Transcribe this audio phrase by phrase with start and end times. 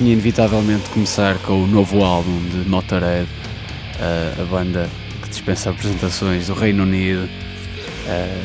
[0.00, 3.28] tinha inevitavelmente de começar com o novo álbum de Motorhead,
[4.40, 4.88] a banda
[5.22, 7.28] que dispensa apresentações do Reino Unido.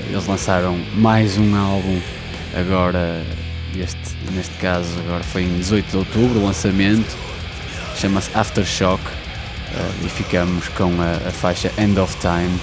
[0.10, 1.98] Eles lançaram mais um álbum
[2.54, 3.24] agora,
[3.74, 3.98] este,
[4.34, 7.16] neste caso, agora foi em 18 de outubro, o lançamento,
[7.96, 9.02] chama-se Aftershock
[10.06, 12.60] e ficamos com a, a faixa End of Time.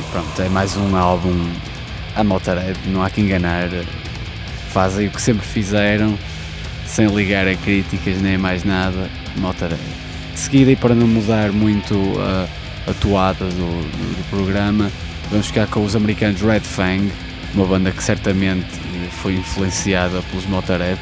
[0.00, 1.48] E pronto, é mais um álbum
[2.16, 3.68] a Motorhead, não há que enganar,
[4.72, 6.18] fazem o que sempre fizeram
[6.94, 9.82] sem ligar a críticas nem mais nada, Motorhead.
[10.32, 12.46] De seguida, e para não mudar muito a,
[12.88, 14.88] a toada do, do, do, programa,
[15.28, 17.10] vamos ficar com os americanos Red Fang,
[17.52, 18.68] uma banda que certamente
[19.20, 20.96] foi influenciada pelos Motorhead,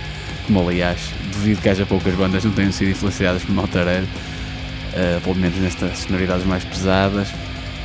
[0.47, 0.99] como aliás,
[1.31, 5.99] devido que haja poucas bandas não tenham sido influenciadas por Motorhead, uh, pelo menos nestas
[5.99, 7.29] sonoridades mais pesadas.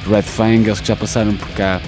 [0.10, 1.82] Red Fang, eles que já passaram por cá,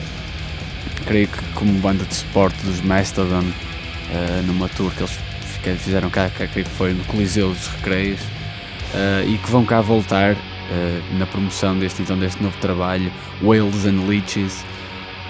[1.06, 5.29] creio que como banda de suporte dos Mastodon, uh, numa tour que eles
[5.64, 10.34] que fizeram cá, que foi no Coliseu dos Recreios, uh, e que vão cá voltar
[10.34, 13.12] uh, na promoção deste, então, deste novo trabalho,
[13.42, 14.66] Whales and Leeches.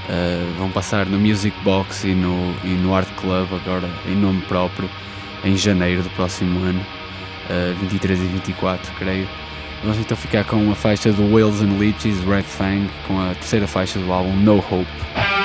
[0.10, 4.42] Uh, vão passar no Music Box e no, e no Art Club, agora em nome
[4.42, 4.90] próprio,
[5.44, 6.84] em janeiro do próximo ano,
[7.81, 9.28] 23 e 24, creio.
[9.81, 13.68] Vamos então ficar com a faixa do Whales and Leeches, Red Fang, com a terceira
[13.68, 15.38] faixa do álbum No Hope.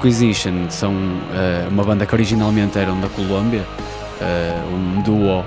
[0.00, 3.66] Inquisition são uh, uma banda que originalmente eram da Colômbia,
[4.18, 5.44] uh, um duo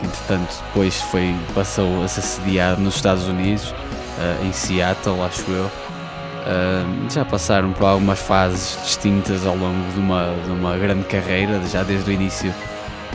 [0.00, 5.48] que entretanto depois foi, passou a ser sediado nos Estados Unidos, uh, em Seattle, acho
[5.52, 5.70] eu.
[7.08, 11.84] já passaram por algumas fases distintas ao longo de uma, de uma grande carreira, já
[11.84, 12.52] desde o início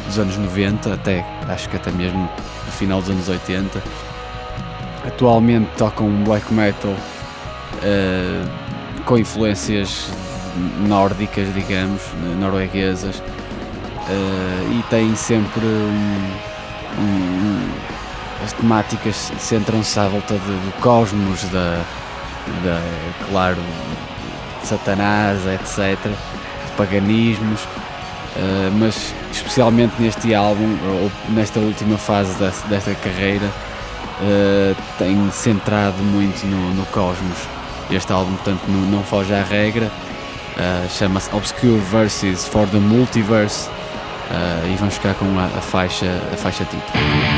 [0.06, 2.30] dos anos 90 até acho que até mesmo
[2.66, 3.84] no final dos anos 80.
[5.06, 6.96] Atualmente tocam black metal
[9.06, 10.10] com influências
[10.88, 12.02] nórdicas, digamos,
[12.40, 16.32] norueguesas, uh, e tem sempre um,
[17.00, 17.70] um,
[18.44, 21.84] as temáticas centram-se à volta de, do cosmos, da,
[22.64, 22.82] da,
[23.30, 23.58] claro,
[24.62, 32.68] de Satanás, etc., de paganismos, uh, mas especialmente neste álbum, ou nesta última fase desta,
[32.68, 37.38] desta carreira, uh, tem centrado muito no, no, cosmos.
[37.92, 39.92] Este álbum, portanto, não, não foge à regra,
[40.62, 43.70] uh, chama-se Obscure Verses for the Multiverse
[44.72, 47.31] e vamos ficar com a, a faixa, a faixa título.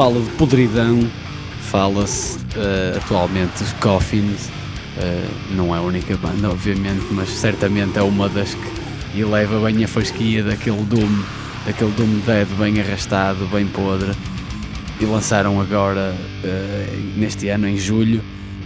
[0.00, 1.06] Fala de podridão,
[1.60, 4.46] fala-se uh, atualmente dos Coffins.
[4.96, 9.84] Uh, não é a única banda, obviamente, mas certamente é uma das que eleva bem
[9.84, 11.22] a fasquia daquele Doom,
[11.66, 14.12] daquele Doom Dead bem arrastado, bem podre.
[14.98, 16.14] E lançaram agora,
[16.44, 18.22] uh, neste ano, em julho,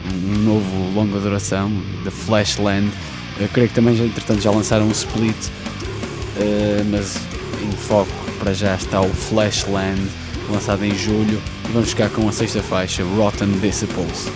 [0.06, 1.68] um novo longa duração,
[2.04, 2.92] The Flashland.
[3.40, 5.34] Eu creio que também, entretanto, já lançaram um split,
[6.92, 7.18] mas
[7.60, 10.00] em foco para já está o Flashland
[10.50, 11.40] lançado em julho,
[11.72, 14.28] vamos ficar com a sexta faixa, Rotten Disciples.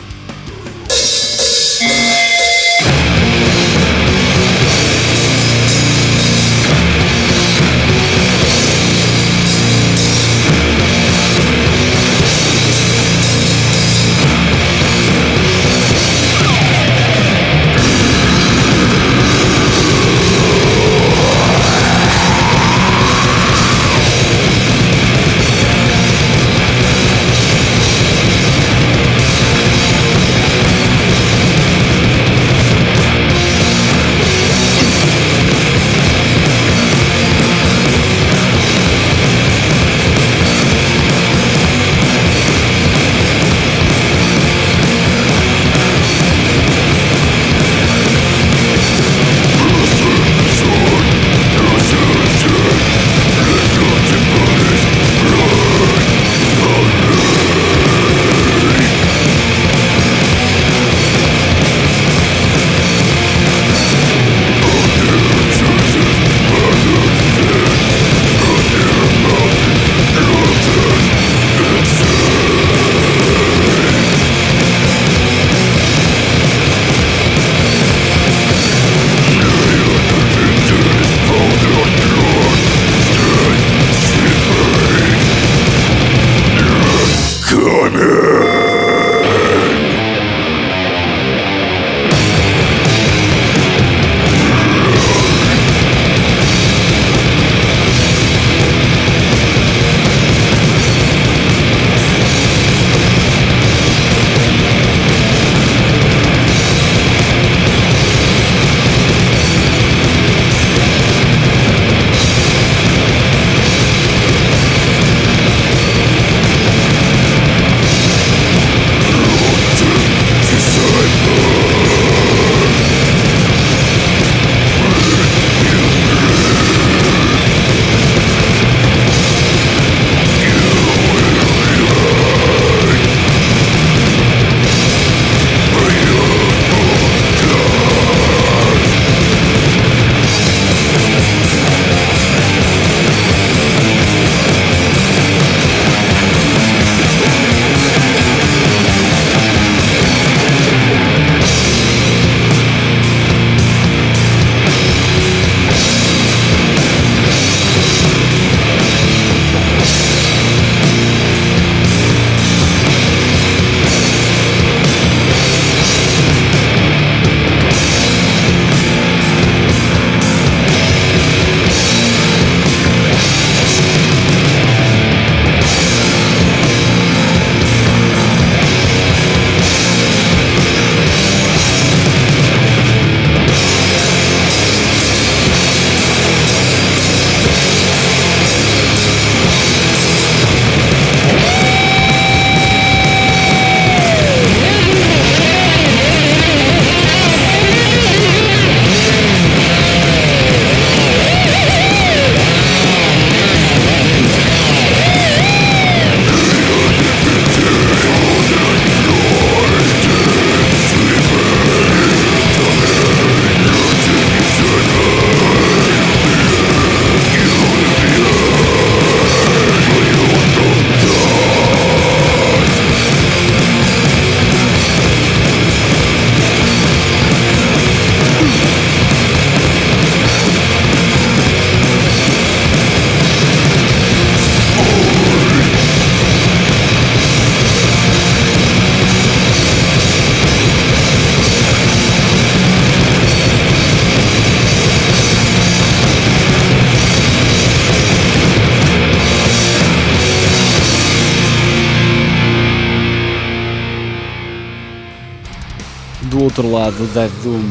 [256.99, 257.63] Do Dead Doom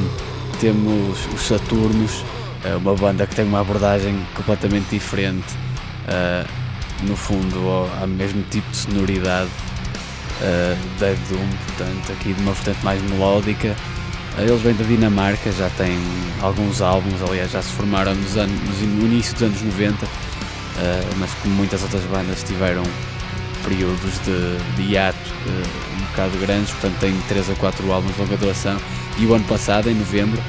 [0.62, 2.24] temos os Saturnos,
[2.64, 5.46] eh, uma banda que tem uma abordagem completamente diferente.
[6.08, 6.48] Uh,
[7.04, 7.60] no fundo
[8.00, 9.50] ao, mesmo tipo de sonoridade
[10.42, 13.76] uh, Dead Doom, portanto aqui de uma vertente mais melódica.
[14.38, 16.00] Uh, eles vêm da Dinamarca, já têm
[16.42, 20.10] alguns álbuns, aliás já se formaram nos anos, no início dos anos 90, uh,
[21.20, 22.84] mas como muitas outras bandas tiveram
[23.64, 25.18] períodos de, de hiato
[25.98, 28.78] um bocado grandes, portanto têm 3 a 4 álbuns de longa duração
[29.20, 30.42] e o ano passado, em novembro,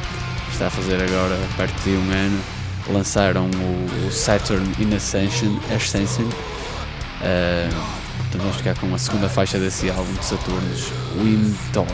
[0.53, 2.41] está a fazer agora perto de um ano,
[2.89, 7.75] lançaram o, Saturn in Ascension, Ascension uh,
[8.17, 11.87] portanto vamos ficar com a segunda faixa desse álbum de Saturnos, Wind Dawn.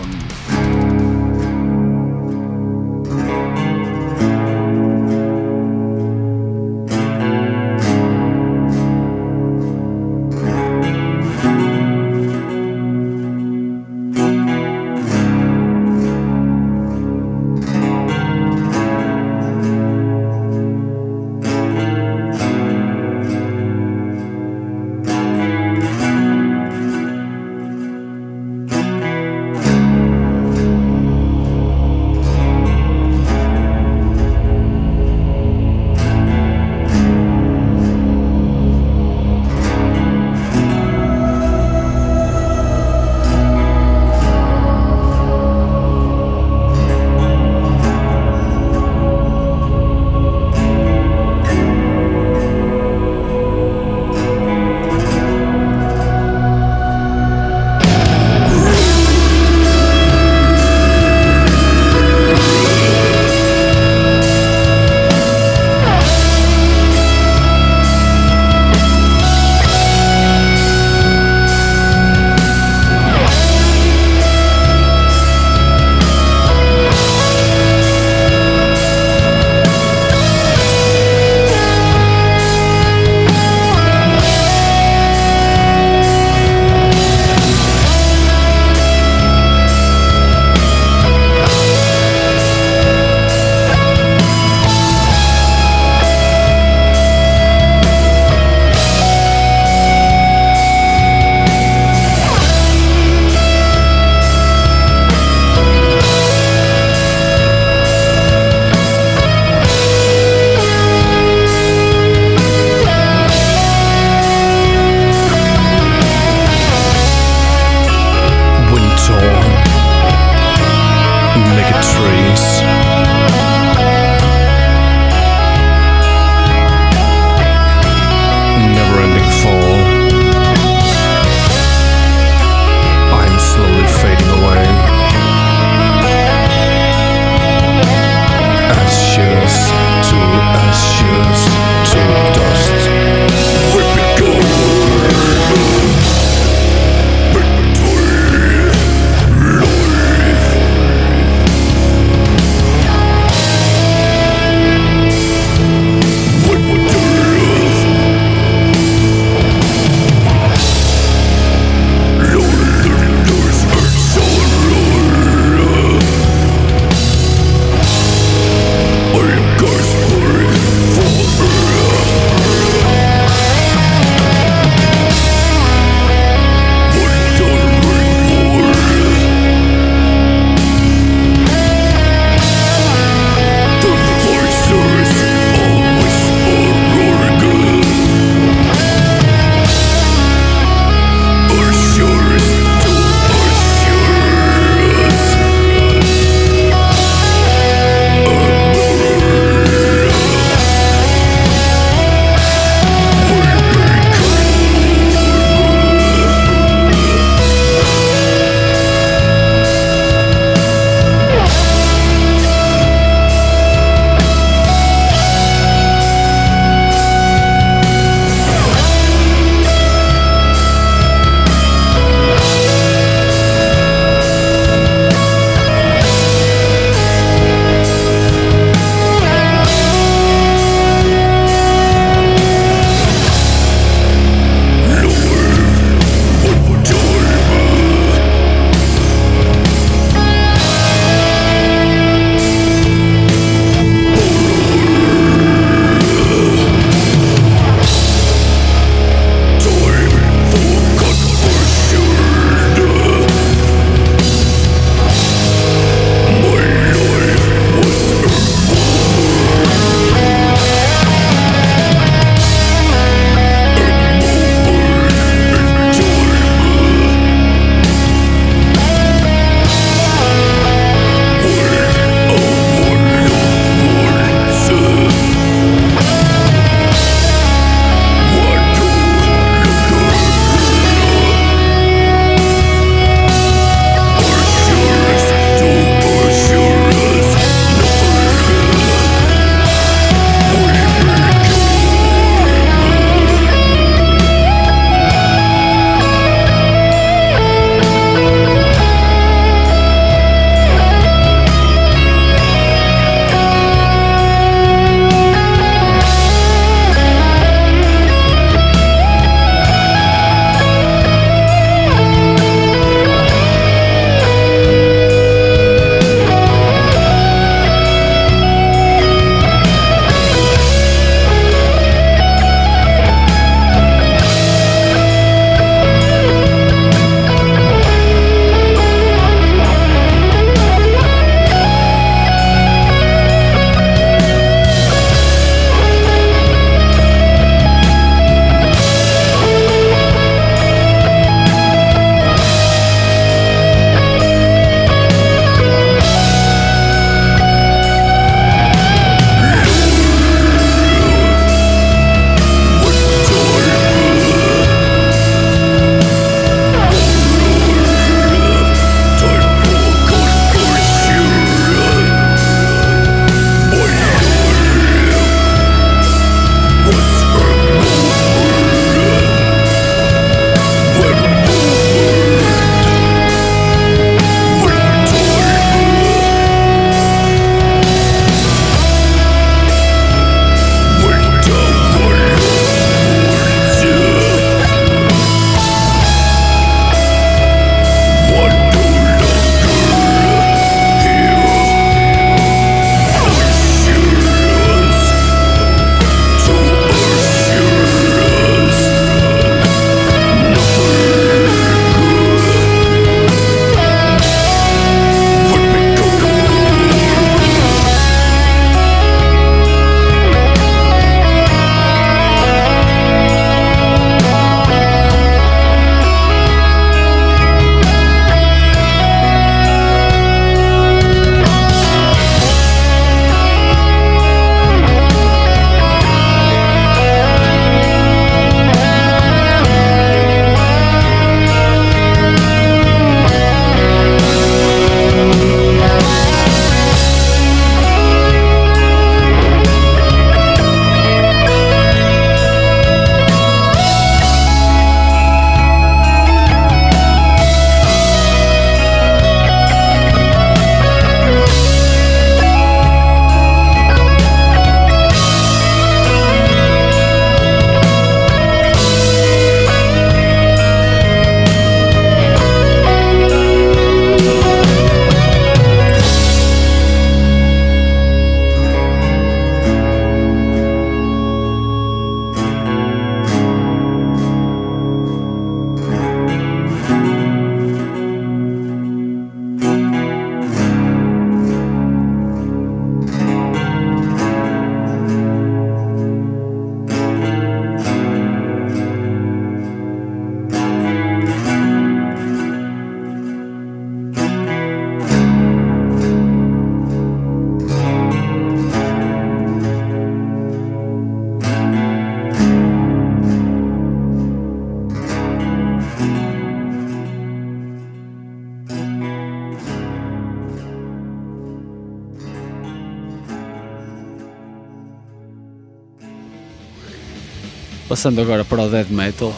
[518.04, 519.34] Passando agora para o Dead Metal,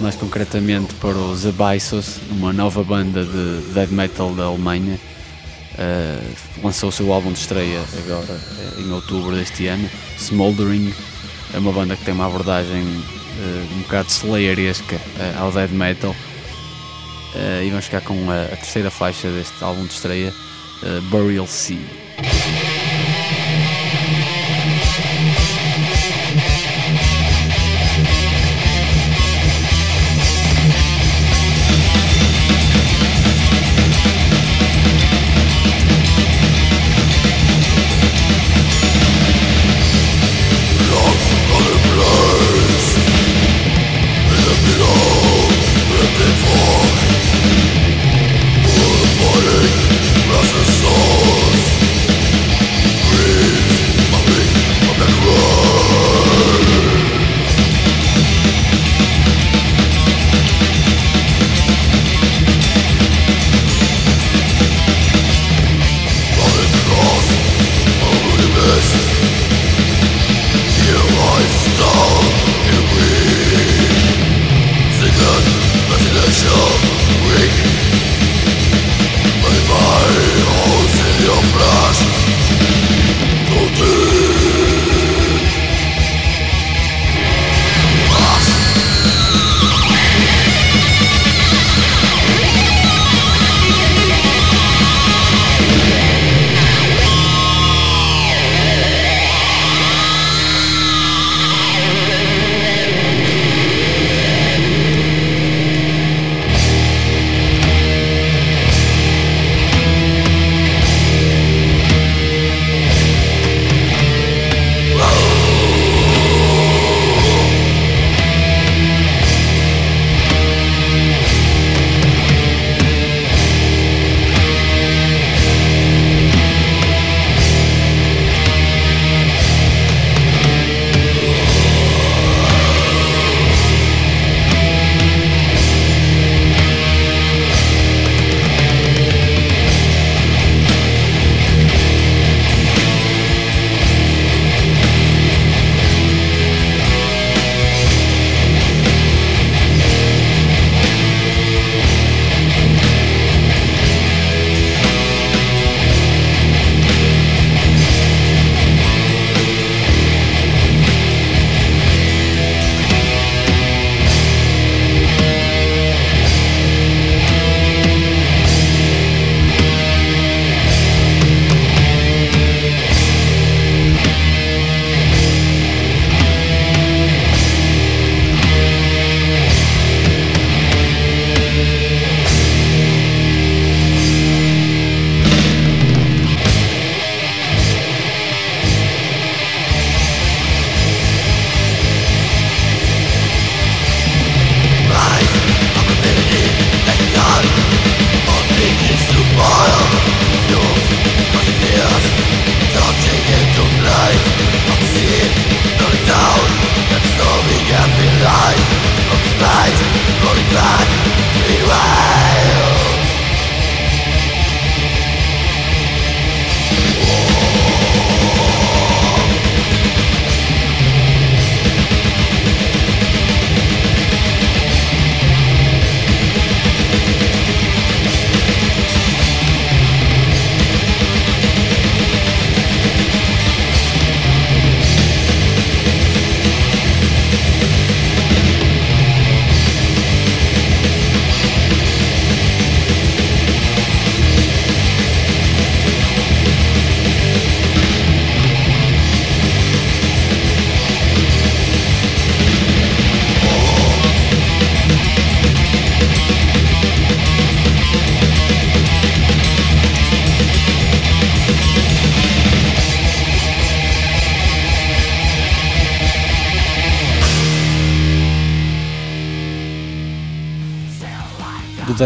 [0.00, 4.98] mais concretamente para o The Byssos, uma nova banda de Dead Metal da Alemanha.
[5.74, 9.86] Uh, lançou o seu álbum de estreia agora eh, em outubro deste ano,
[10.16, 10.94] Smoldering.
[11.52, 16.16] É uma banda que tem uma abordagem uh, um bocado slayeresca uh, ao Dead Metal.
[17.62, 20.32] e vamos ficar com a, a, terceira faixa deste álbum de estreia,
[21.10, 21.99] Burial Sea.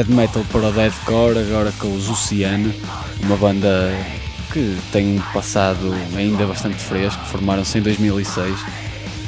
[0.05, 2.73] Death metal para o deathcore, agora com os Oceano,
[3.23, 3.93] uma banda
[4.53, 8.65] que tem um passado ainda bastante fresco, formaram-se em 2006 uh,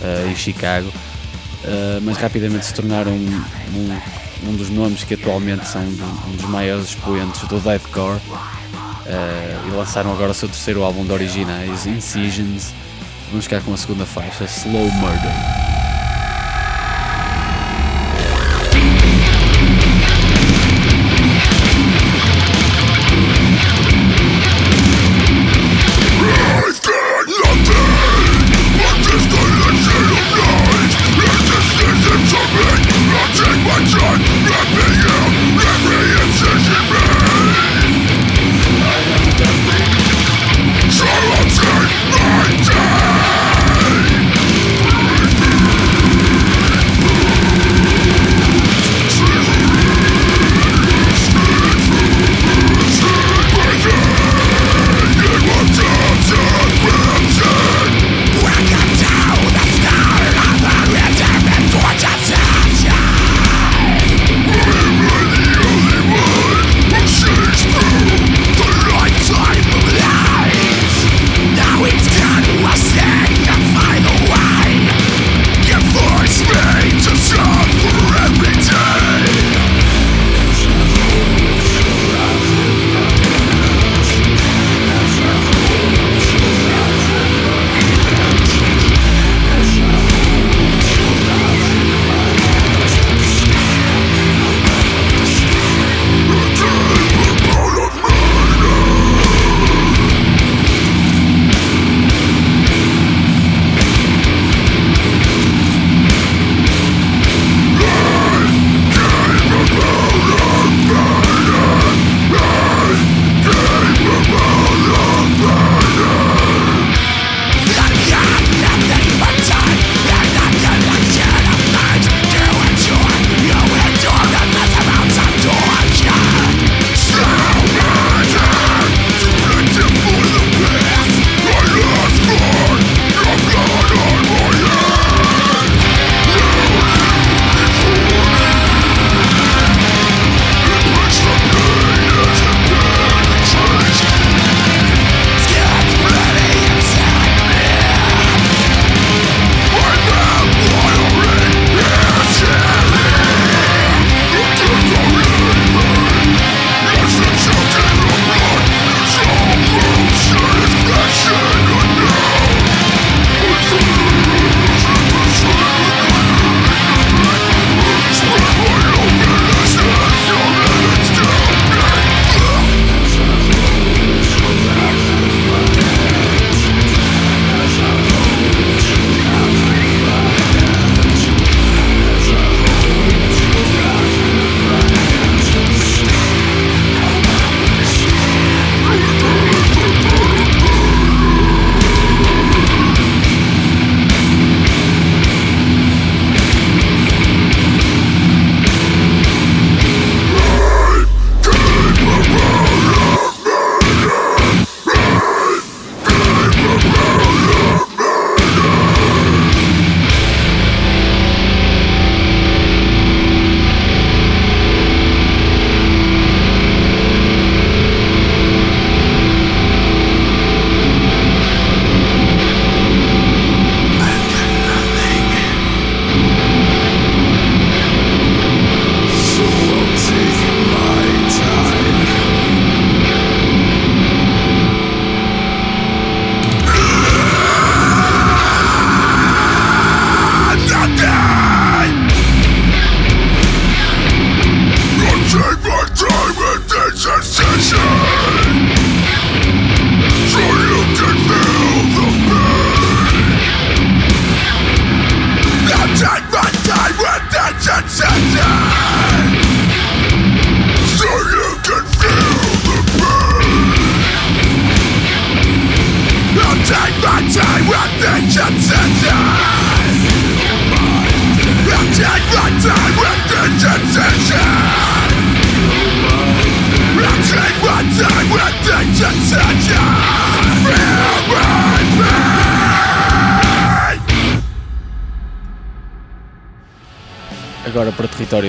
[0.02, 5.66] eh, em Chicago, uh, mas rapidamente se tornaram um, um, um, dos nomes que atualmente
[5.66, 11.04] são um dos maiores expoentes do deathcore uh, e lançaram agora o seu terceiro álbum
[11.04, 12.72] de originais, Incisions.
[13.30, 15.65] Vamos ficar com a segunda faixa, Slow Murder.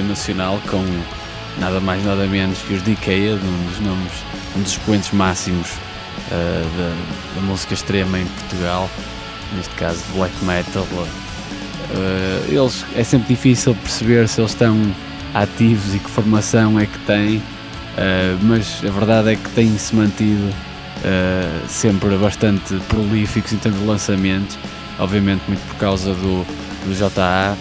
[0.07, 0.83] Nacional com
[1.59, 4.13] nada mais nada menos que os Decade, um dos nomes,
[4.55, 8.89] um dos expoentes máximos uh, da, da, música extrema em Portugal,
[9.55, 10.83] neste caso black metal.
[10.83, 11.07] Uh,
[12.47, 14.77] eles é sempre difícil perceber se eles estão
[15.33, 17.41] ativos e que formação é que têm, uh,
[18.43, 20.53] mas a verdade é que têm-se mantido
[21.69, 24.57] sempre bastante prolíficos em termos de lançamentos,
[24.99, 26.43] obviamente muito por causa do,
[26.85, 27.55] do JA.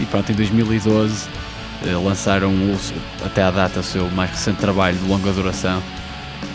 [0.00, 1.28] E pronto, em 2012
[2.02, 2.52] lançaram
[3.24, 5.82] até à data o seu mais recente trabalho de longa duração.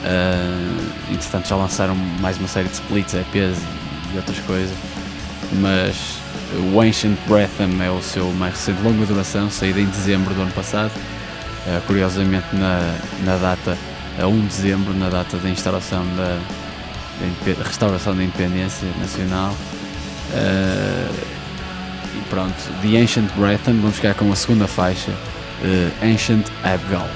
[0.03, 3.57] Uh, entretanto já lançaram mais uma série de splits, EPs
[4.13, 4.75] e outras coisas,
[5.61, 6.17] mas
[6.71, 10.51] o Ancient Breatham é o seu mais recente longa duração, saída em dezembro do ano
[10.51, 13.77] passado, uh, curiosamente na, na data,
[14.21, 16.37] a 1 de dezembro, na data da instalação da,
[17.45, 19.55] da restauração da independência nacional.
[20.31, 21.42] Uh, e
[22.29, 27.07] pronto, The Ancient Breatham, vamos ficar com a segunda faixa, uh, Ancient Abgal.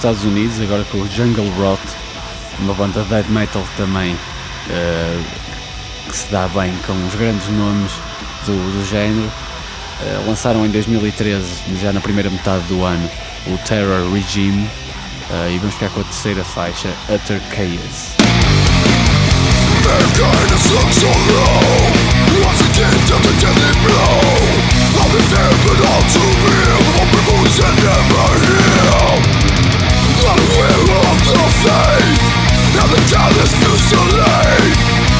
[0.00, 1.78] Estados Unidos, agora com o Jungle Rot,
[2.60, 5.24] uma banda de death metal também uh,
[6.08, 7.92] que se dá bem com os grandes nomes
[8.46, 9.26] do, do género.
[9.26, 11.44] Uh, lançaram em 2013,
[11.82, 13.10] já na primeira metade do ano,
[13.46, 14.66] o Terror Regime
[15.28, 18.16] uh, e vamos ficar com a terceira faixa, Utter Chaos.
[31.60, 34.00] Now the darkness feels so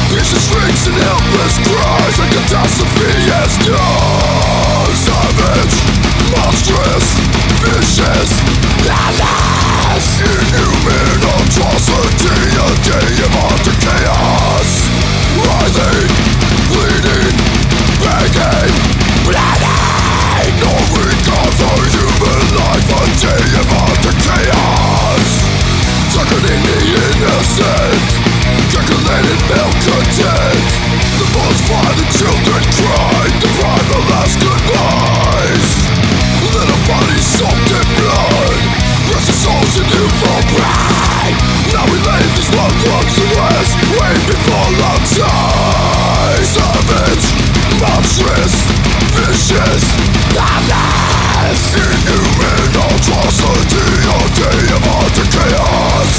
[0.08, 3.28] Vicious shrieks and helpless cries A catastrophe.
[4.96, 5.76] Savage,
[6.32, 7.06] monstrous,
[7.60, 8.30] vicious,
[11.50, 14.70] atrocity, a day of utter chaos.
[16.70, 17.36] Bleeding,
[18.00, 18.74] begging,
[20.60, 20.72] No
[21.58, 25.59] for human life, a day of utter chaos.
[26.14, 28.08] Darkening the innocent
[28.74, 30.66] Calculated malcontent
[31.18, 35.70] The bullets fly, the children cry Deprive the last goodbyes.
[36.50, 38.89] Little bodies soaked in blood.
[39.10, 41.34] Precious souls in evil pride.
[41.74, 43.14] Now we lay these loved ones
[43.90, 45.02] We've been fallen
[46.46, 47.26] Savage,
[47.82, 48.54] monstrous,
[49.18, 49.84] vicious,
[51.74, 53.90] Inhuman atrocity
[54.38, 56.12] day of utter chaos.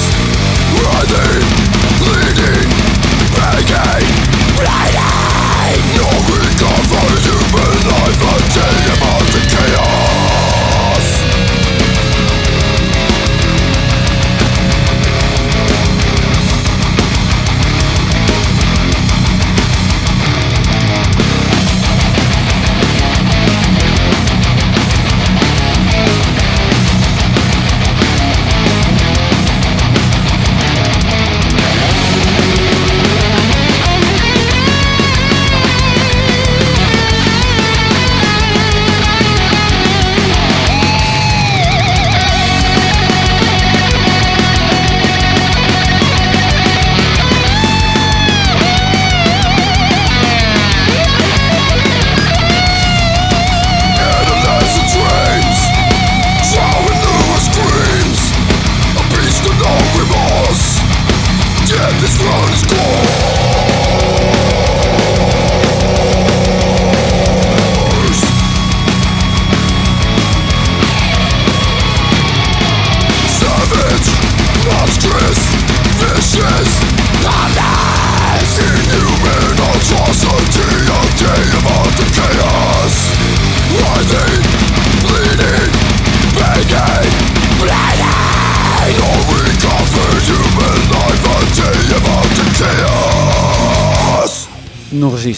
[1.96, 2.70] Bleeding,
[3.40, 4.04] begging,
[4.60, 4.92] bleeding
[5.96, 10.01] No regard for human life, a day of utter chaos.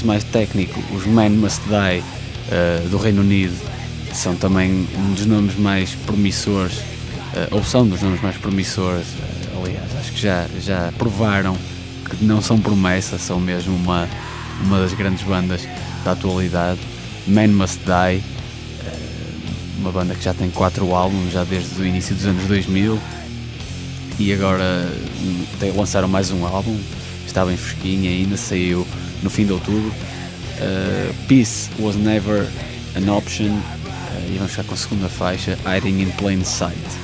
[0.06, 3.56] Mais técnico, os Man Must Die uh, do Reino Unido
[4.14, 9.64] são também um dos nomes mais promissores, uh, ou são dos nomes mais promissores, uh,
[9.64, 11.58] aliás, acho que já, já provaram
[12.10, 14.08] que não são promessa, são mesmo uma,
[14.62, 15.68] uma das grandes bandas
[16.04, 16.80] da atualidade.
[17.26, 18.24] Man Must Die,
[19.80, 22.99] uma banda que já tem quatro álbuns, já desde o início dos anos 2000,
[24.20, 24.88] e agora
[25.76, 26.78] lançaram mais um álbum,
[27.26, 28.86] está bem fresquinho ainda, saiu
[29.24, 29.89] no fim de outubro.
[29.89, 32.47] Uh, Peace was never
[32.95, 33.49] an option.
[33.49, 37.03] Uh, e vamos ficar com a segunda faixa, Hiding in Plain Sight.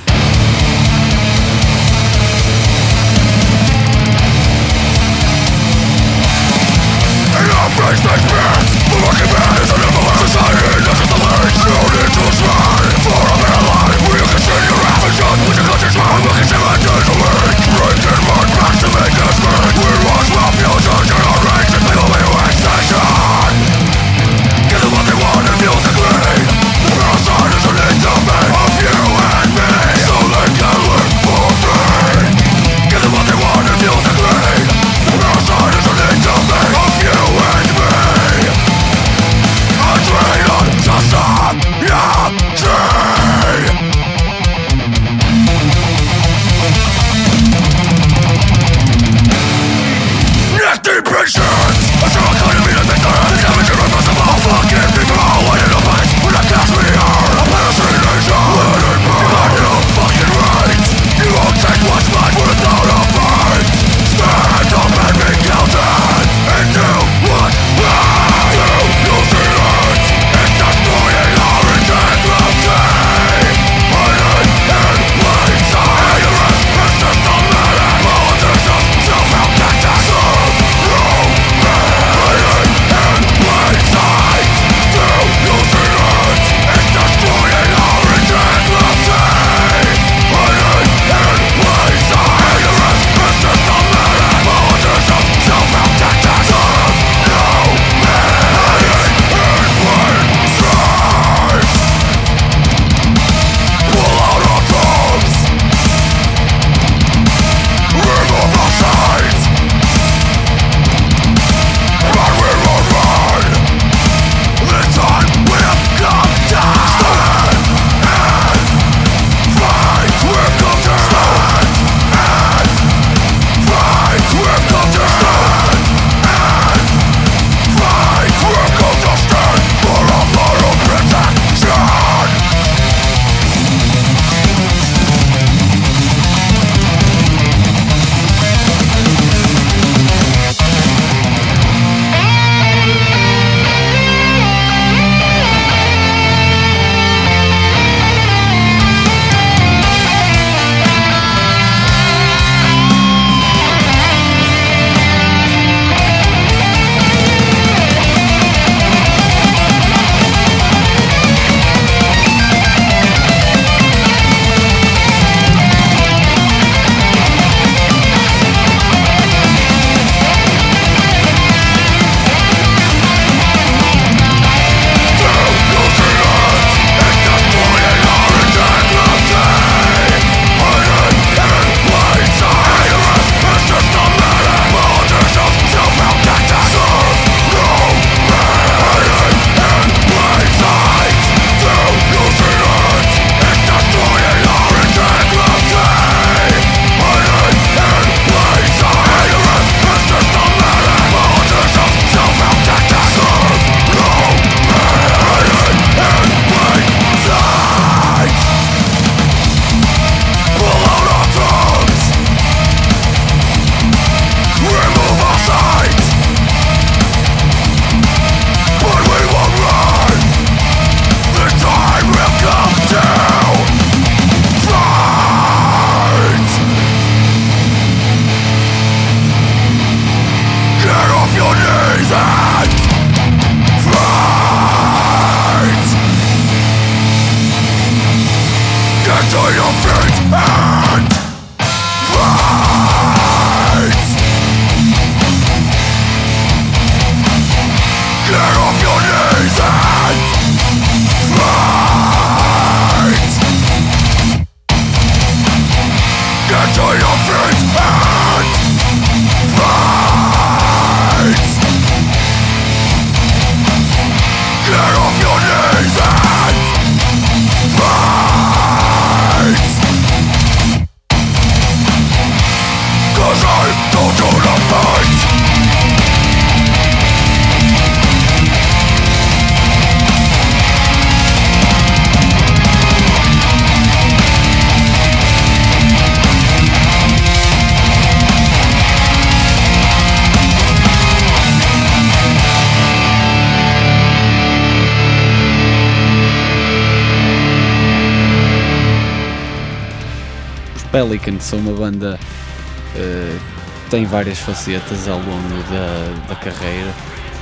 [304.20, 306.92] Várias facetas ao longo da, da carreira,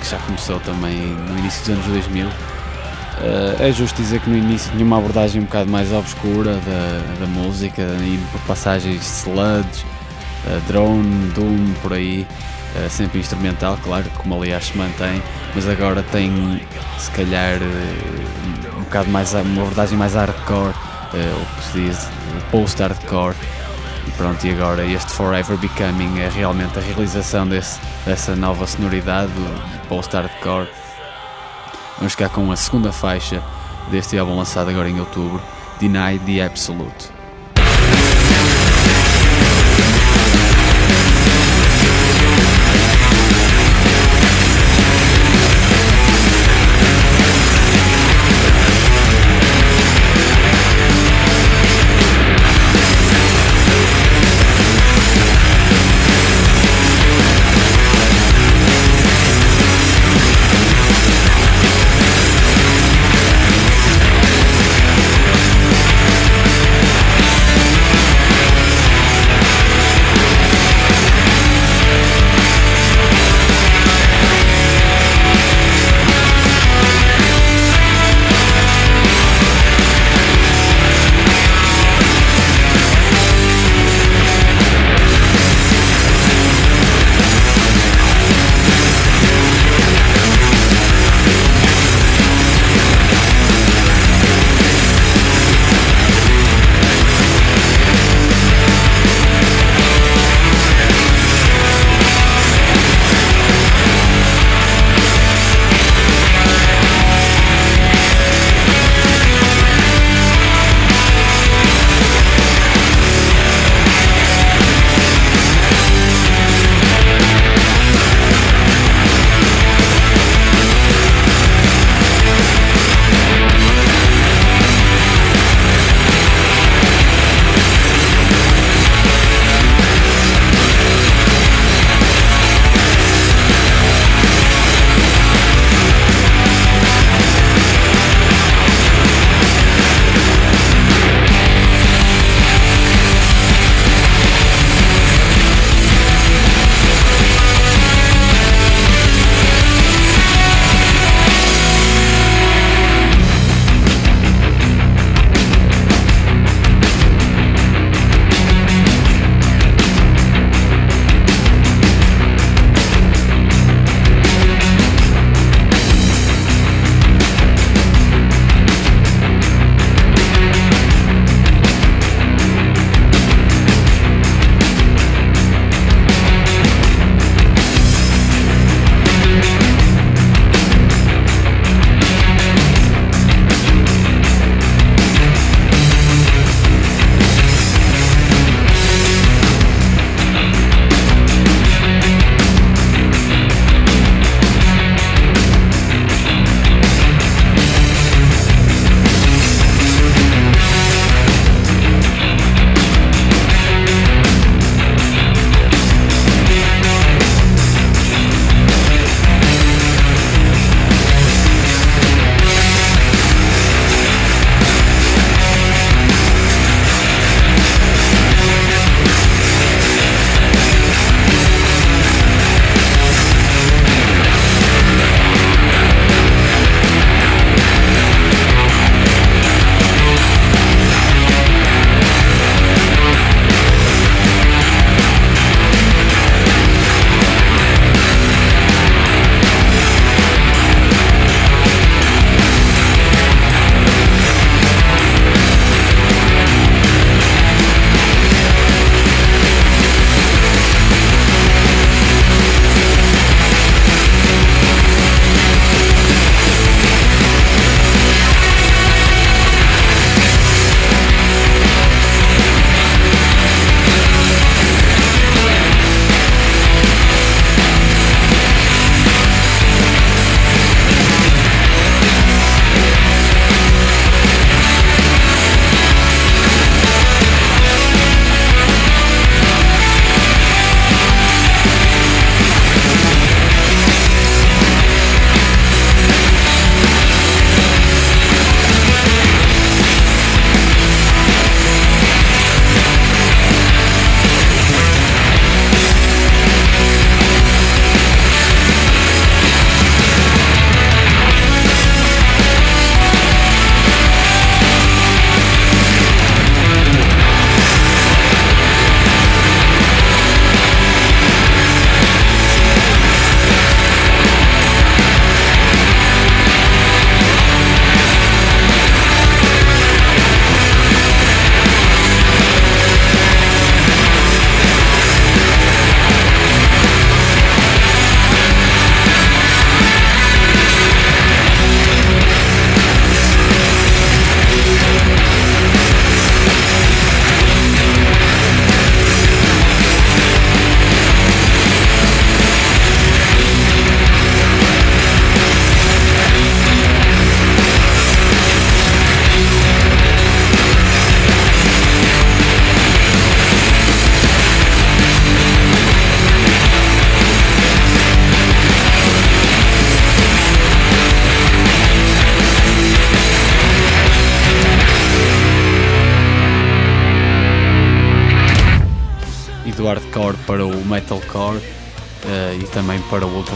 [0.01, 2.27] que já começou também no início dos anos 2000.
[2.29, 2.31] Uh,
[3.21, 7.17] eh, é justo dizer que no início tinha uma abordagem um bocado mais obscura da,
[7.19, 9.85] da música, indo por passagens sludge,
[10.47, 12.25] uh, drone, doom, por aí,
[12.77, 15.21] uh, sempre instrumental, claro, como aliás se mantém,
[15.57, 16.63] mas agora tem
[16.97, 17.59] se calhar
[18.77, 22.09] um bocado mais uma abordagem mais hardcore uh, o que se diz
[22.53, 23.35] post-hardcore.
[24.19, 29.89] Pronto, e agora este Forever Becoming é realmente a realização desse, dessa nova sonoridade do
[29.89, 30.69] post-hardcore.
[31.99, 33.41] Vamos ficar com a segunda faixa
[33.93, 35.41] deste álbum lançado agora em outubro,
[35.79, 37.18] Deny the Absolute.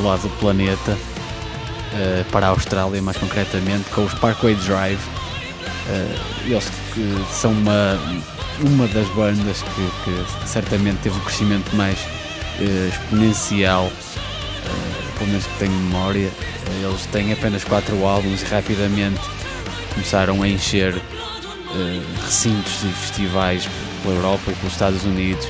[0.03, 4.99] Lado do planeta, uh, para a Austrália mais concretamente, com os Parkway Drive.
[4.99, 7.99] Uh, eles que são uma,
[8.61, 11.99] uma das bandas que, que certamente teve um crescimento mais
[12.91, 13.91] exponencial,
[15.17, 16.31] pelo menos que tenho memória.
[16.83, 19.21] eles têm apenas 4 álbuns e rapidamente
[19.95, 20.95] começaram a encher
[22.23, 23.67] recintos e festivais
[24.03, 25.49] pela Europa e pelos Estados Unidos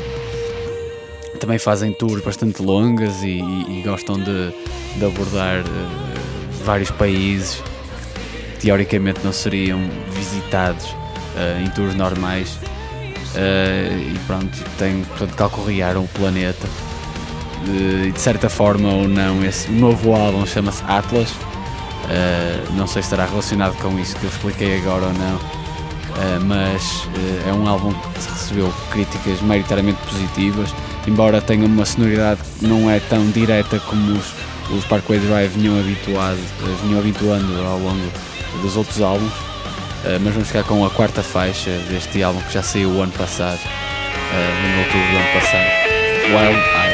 [1.42, 4.54] também fazem tours bastante longas e, e, e gostam de,
[4.96, 7.60] de abordar uh, vários países.
[8.54, 9.80] Que teoricamente não seriam
[10.12, 12.54] visitados uh, em tours normais.
[13.34, 16.68] Uh, e pronto, tem, portanto, calcorrearam o planeta.
[18.06, 21.32] E de certa forma ou não, esse novo álbum chama-se Atlas.
[22.74, 25.40] Não sei se estará relacionado com isso que eu expliquei agora ou não.
[26.44, 27.06] Mas
[27.46, 30.74] é um álbum que recebeu críticas maioritariamente positivas
[31.06, 34.32] embora tenha uma sonoridade que não é tão direta como os,
[34.70, 38.12] os Parkway Drive vinham, habituado, eh, vinham habituando ao longo
[38.62, 39.32] dos outros álbuns.
[40.02, 43.12] Uh, mas vamos ficar com a quarta faixa deste álbum que já saiu o ano
[43.12, 45.70] passado, uh, no outubro do ano passado,
[46.26, 46.91] Wild Eyes.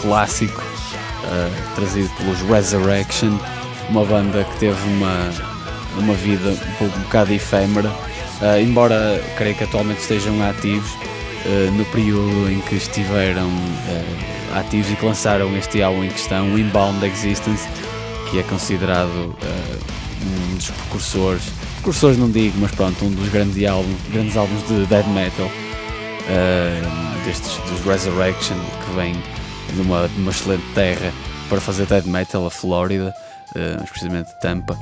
[0.00, 3.38] Clássico uh, trazido pelos Resurrection,
[3.88, 5.30] uma banda que teve uma,
[5.98, 11.84] uma vida um, um bocado efêmera, uh, embora creio que atualmente estejam ativos uh, no
[11.86, 13.50] período em que estiveram
[14.54, 17.68] ativos e que lançaram este álbum em questão, Inbound Existence,
[18.30, 19.34] que é considerado
[20.22, 21.42] um dos precursores,
[21.76, 25.48] precursores não digo, mas pronto, um dos grandes álbuns, grandes álbuns de death metal
[27.24, 29.14] destes dos Resurrection que vem
[29.72, 31.12] de uma, de uma excelente terra
[31.48, 33.14] para fazer death metal, a Flórida,
[33.50, 34.78] uh, precisamente Tampa.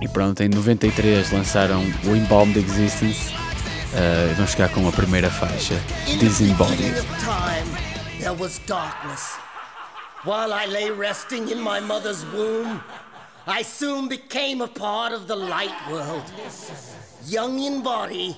[0.00, 5.30] E pronto, em 93 lançaram o Embalmed Existence uh, e vão chegar com a primeira
[5.30, 5.74] faixa,
[6.18, 6.94] Disembodied.
[8.20, 9.38] There was darkness.
[10.24, 12.82] While I lay resting in my mother's womb,
[13.46, 16.24] I soon became a part of the light world.
[17.26, 18.36] Young in body,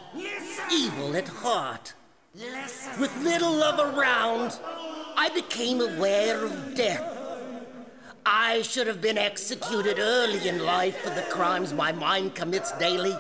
[0.71, 1.95] evil at heart.
[2.99, 4.59] With little love around,
[5.19, 7.05] I became aware of death.
[8.25, 13.15] I should have been executed early in life for the crimes my mind commits daily.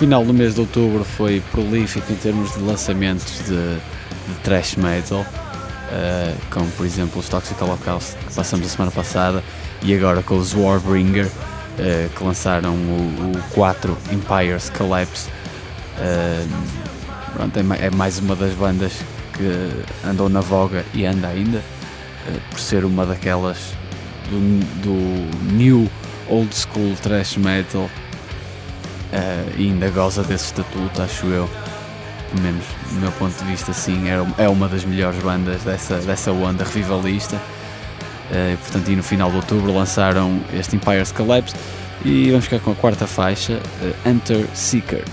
[0.00, 5.20] Final do mês de outubro foi prolífico em termos de lançamentos de, de thrash metal,
[5.20, 9.44] uh, como por exemplo os Toxic Holocaust que passamos a semana passada
[9.82, 15.28] e agora com os Warbringer uh, que lançaram o, o 4 Empires Collapse.
[15.98, 16.48] Uh,
[17.34, 18.94] pronto, é, é, mais uma das bandas
[19.34, 21.60] que andou na voga e anda ainda,
[22.50, 23.74] por ser uma daquelas
[24.30, 25.90] do, do new
[26.26, 27.90] old school thrash metal
[29.12, 31.48] uh, e ainda goza desse estatuto, acho eu.
[32.30, 35.98] Pelo menos do meu ponto de vista, sim, é, é uma das melhores bandas dessa,
[35.98, 37.36] dessa onda revivalista.
[37.36, 41.54] Uh, portanto, e no final de outubro lançaram este Empire's Collapse
[42.04, 45.04] e vamos ficar com a quarta faixa, uh, Enter Seeker.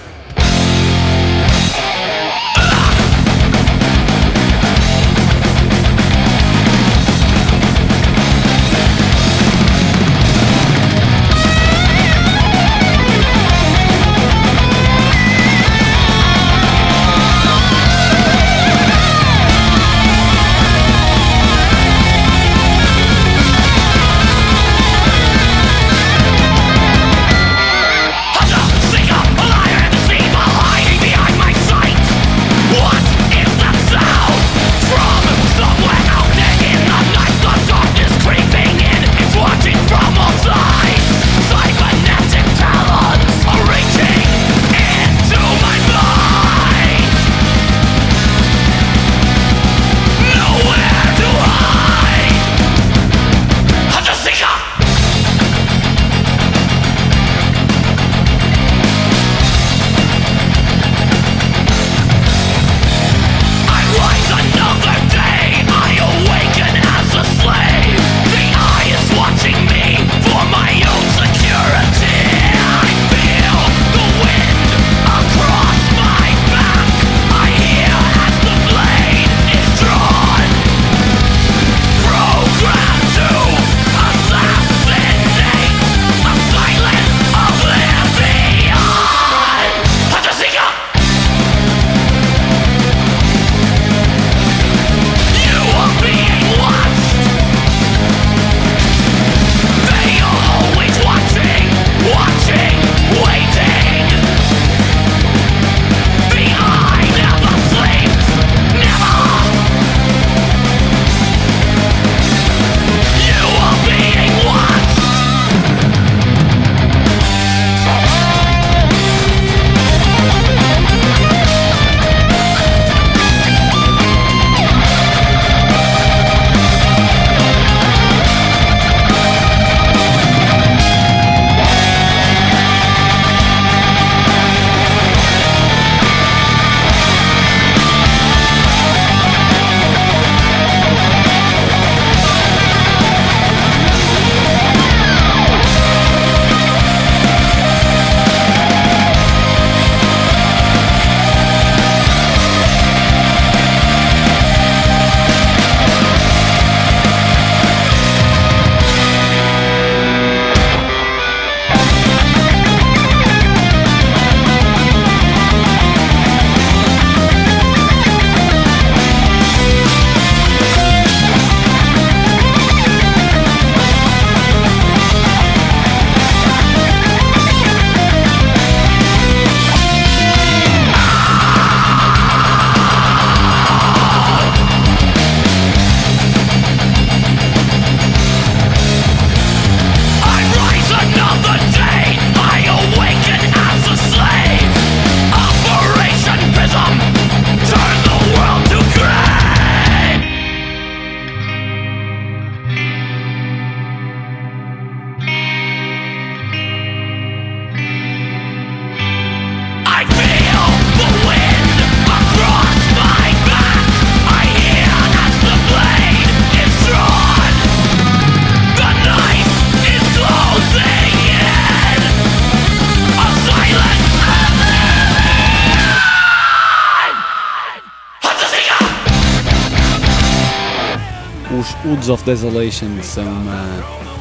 [232.27, 233.63] Desolation são uma,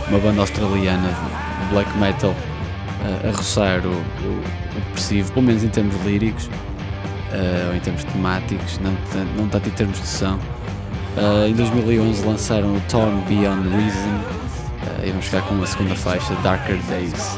[0.08, 5.68] uma banda australiana de black metal uh, a roçar o, o, o pelo menos em
[5.68, 8.96] termos líricos uh, ou em termos temáticos, não,
[9.36, 10.38] não tanto em termos de som.
[11.16, 15.96] Uh, em 2011 lançaram o Torn Beyond Reason uh, e vamos ficar com a segunda
[15.96, 17.36] faixa, Darker Days.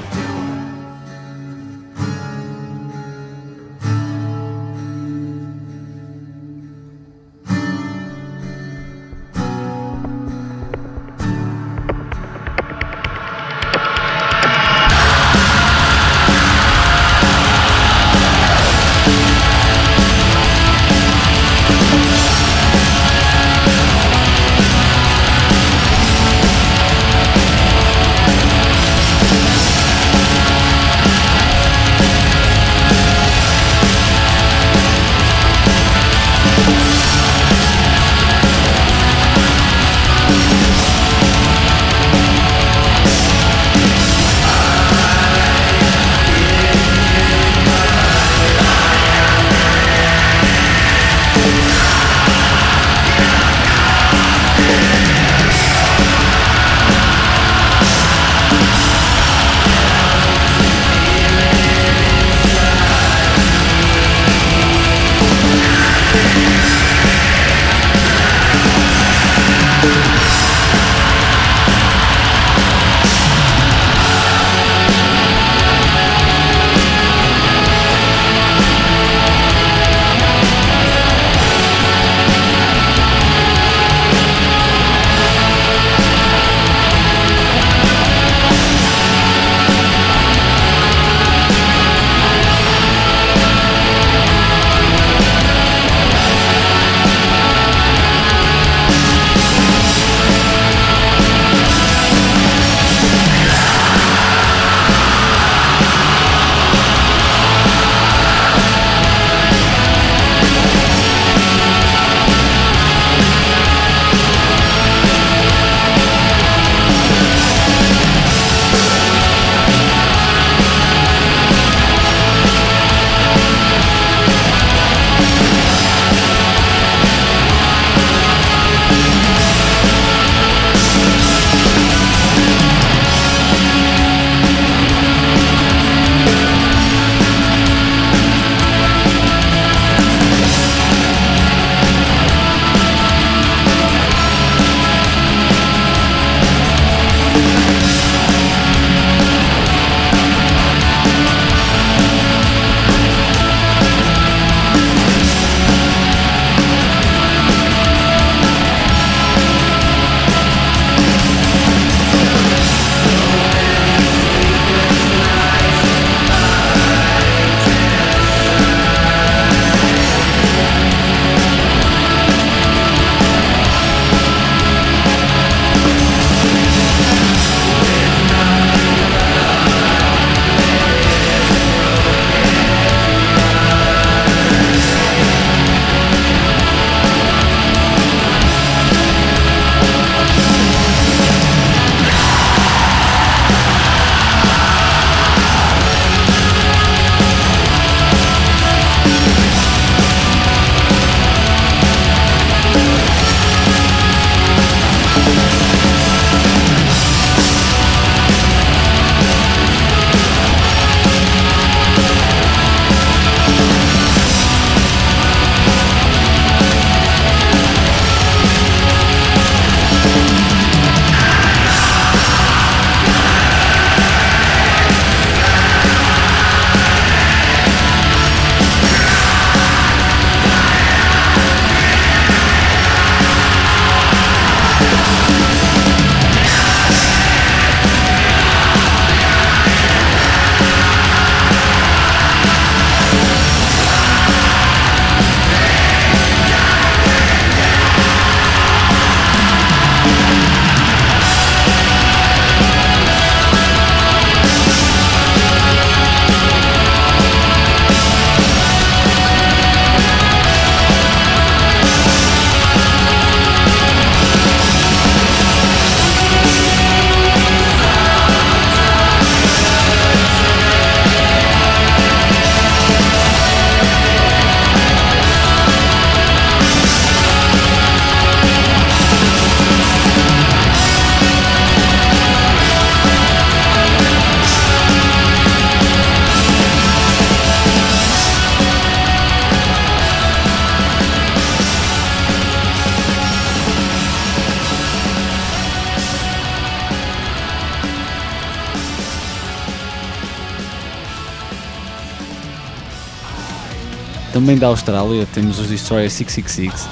[304.59, 306.89] Da Austrália temos os Destroyer 666,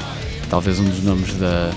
[0.48, 1.72] talvez um dos nomes da,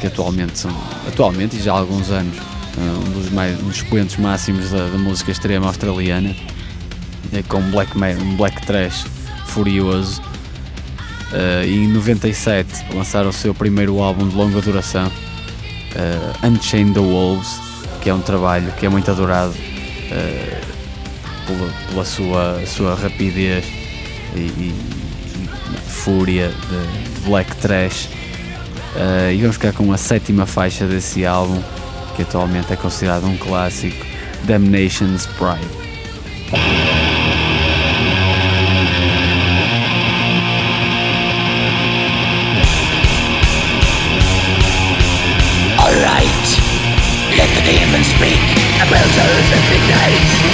[0.00, 0.70] que atualmente são,
[1.06, 2.36] atualmente e já há alguns anos,
[2.76, 6.34] um dos, mais, um dos expoentes máximos da, da música extrema australiana,
[7.48, 9.06] com um black, um black trash
[9.46, 10.20] furioso.
[11.32, 17.60] Uh, em 97 lançaram o seu primeiro álbum de longa duração, uh, Unchained the Wolves,
[18.02, 23.64] que é um trabalho que é muito adorado uh, pela, pela, sua, sua rapidez
[24.34, 24.93] e, e
[26.04, 28.08] fúria de, black trash.
[28.94, 31.60] Uh, e vamos ficar com a sétima faixa desse álbum,
[32.14, 34.04] que atualmente é considerado um clássico,
[34.44, 35.84] Damnation's Pride.
[47.64, 48.38] Demons speak
[48.78, 50.53] A builders and midnight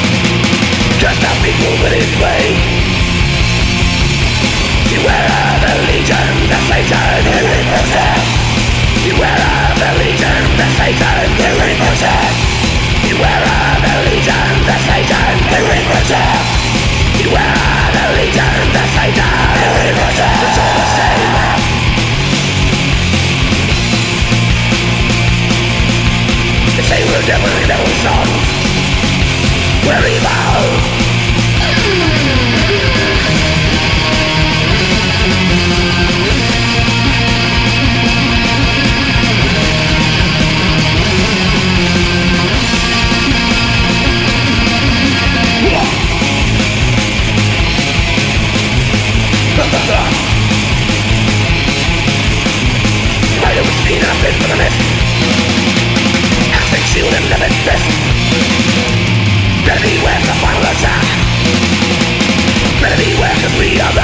[0.99, 2.11] just how people will it
[4.91, 8.27] Beware of the legion, the Satan who represents
[9.01, 12.37] Beware of the legion, the Satan who represents
[13.01, 16.49] Beware of the legion, the Satan who represents
[17.17, 21.33] Beware of the legion, the Satan who represents It's all the same
[26.75, 28.70] They say we're definitely devil sons
[29.85, 31.01] will evolve
[53.37, 53.81] Spider was
[54.35, 54.81] for the mist
[56.51, 58.90] Half concealed in never mist
[59.71, 61.05] Better beware the final attack.
[62.83, 63.95] Better beware we are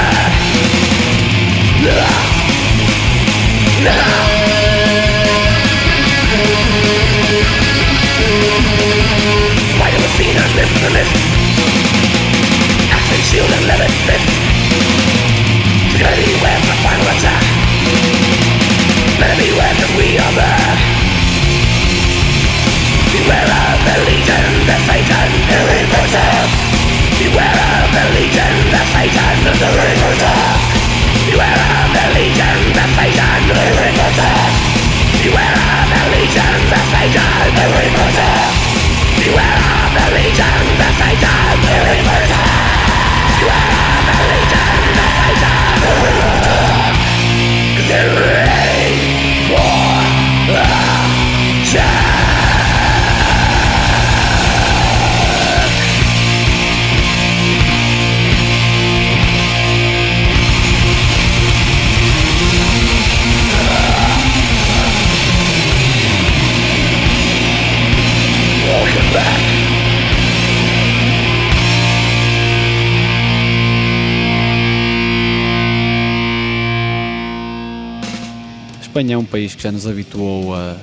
[10.80, 11.10] for this?
[12.88, 13.66] Acting shield and
[16.64, 17.44] the final attack.
[19.20, 20.57] Better beware cause we are back
[23.28, 26.32] Beware of the legion, the Satan, the reporter
[27.20, 30.40] Beware of the legion, the Satan, the reporter
[31.28, 34.32] Beware of the legion, the Satan, the reporter
[35.20, 38.32] Beware of the legion, the Satan, the reporter
[39.20, 42.48] Beware of the legion, the Satan, the reporter
[43.36, 46.64] Beware of the legion, the Satan, the reporter
[47.92, 49.68] They're ready for
[50.48, 50.64] the
[78.98, 80.76] Espanha é um país que já nos habituou a,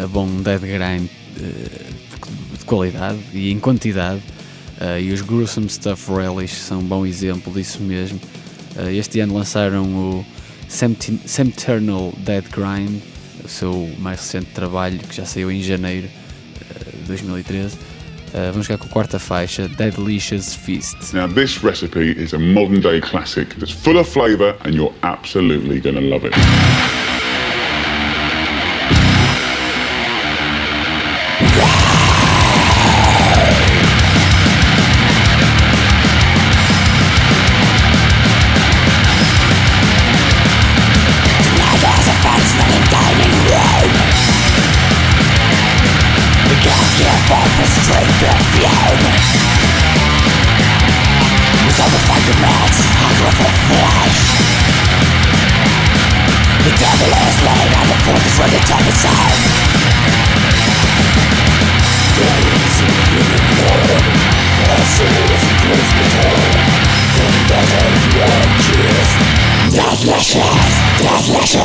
[0.00, 4.22] a bom dead grind uh, de qualidade e em quantidade.
[4.80, 8.20] Uh, e os Gruesome Stuff Relish são um bom exemplo disso mesmo.
[8.76, 10.26] Uh, este ano lançaram o
[10.68, 13.00] Sempternal Dead Grind,
[13.44, 16.08] o seu mais recente trabalho que já saiu em janeiro
[17.00, 17.74] de 2013.
[17.74, 21.12] Uh, vamos jogar com a quarta faixa, Deadlicious Feast.
[21.12, 25.80] Now this recipe is a modern day classic that's full of flavour and you're absolutely
[25.80, 26.34] gonna love it.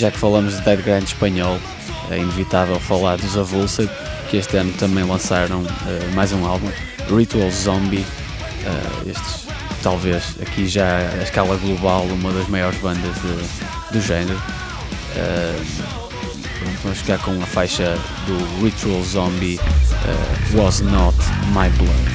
[0.00, 1.58] já que falamos de Dead Grind espanhol,
[2.10, 3.86] é inevitável falar dos Avulsa,
[4.30, 6.70] que este ano também lançaram uh, mais um álbum,
[7.14, 7.98] Ritual Zombie.
[8.64, 9.46] Uh, estes,
[9.82, 14.38] talvez aqui já a escala global, uma das maiores bandas de, do género.
[15.16, 15.66] Uh,
[16.82, 19.60] vamos ficar com a faixa do Ritual Zombie
[20.54, 21.18] Was Not
[21.52, 22.09] My Blood.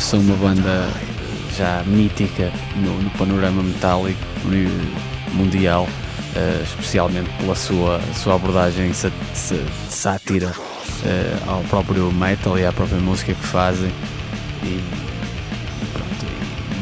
[0.00, 0.88] São uma banda
[1.56, 4.18] já mítica no, no panorama metálico
[5.32, 8.92] mundial, uh, especialmente pela sua, sua abordagem
[9.88, 13.92] sátira uh, ao próprio metal e à própria música que fazem.
[14.64, 14.82] E,
[15.92, 16.26] pronto,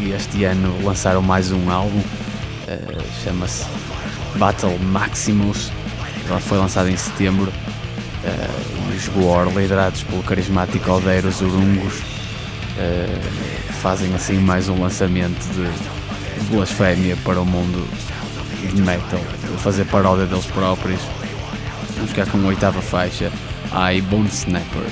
[0.01, 3.66] e este ano lançaram mais um álbum, uh, chama-se
[4.36, 5.70] Battle Maximus,
[6.27, 7.53] já foi lançado em setembro.
[8.24, 12.18] Uh, os Gore, liderados pelo carismático Aldeiros Urungos,
[12.79, 17.89] uh, fazem assim mais um lançamento de blasfémia para o mundo
[18.75, 19.21] de metal,
[19.59, 21.01] fazer paródia deles próprios.
[21.95, 23.31] Vamos ficar com a oitava faixa,
[23.93, 24.87] I Bone Snapper.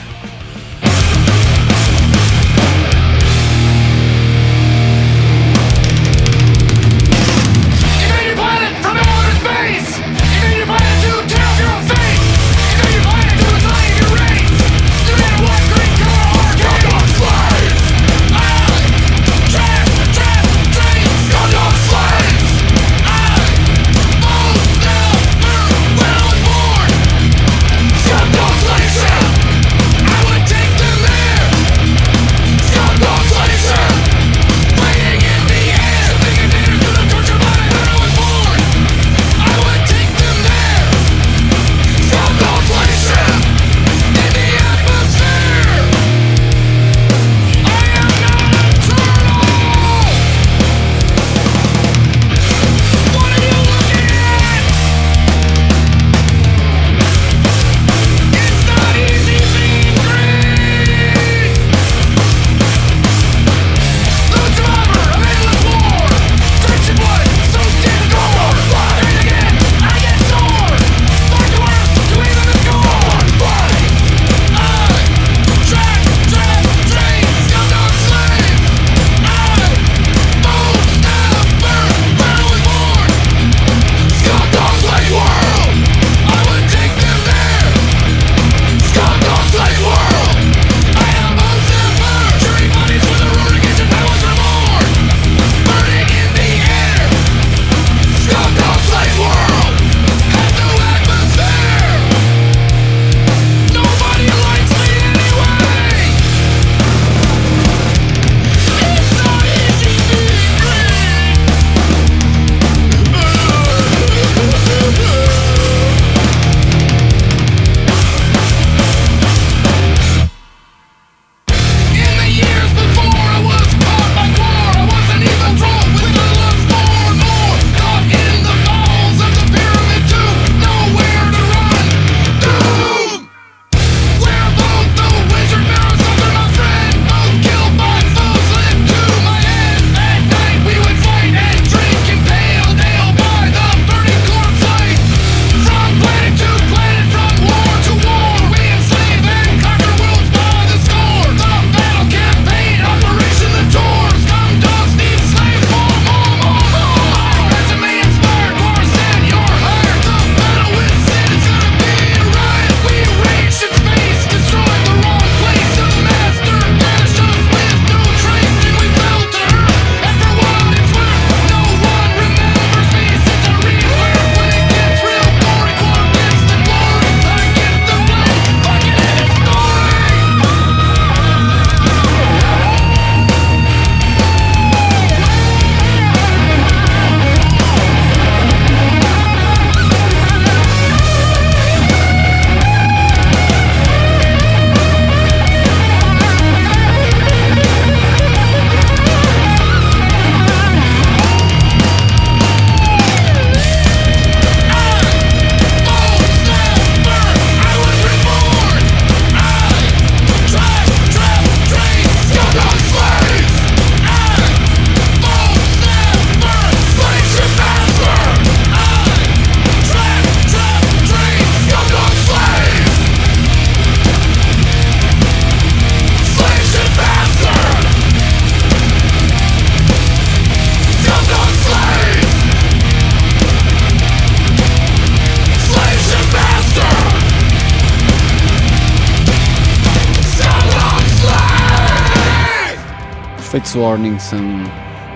[243.77, 244.41] Warning são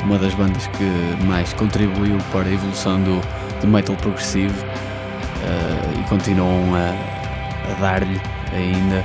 [0.05, 3.21] uma das bandas que mais contribuiu para a evolução do,
[3.61, 8.21] do metal progressivo uh, e continuam a, a dar-lhe
[8.53, 9.05] ainda,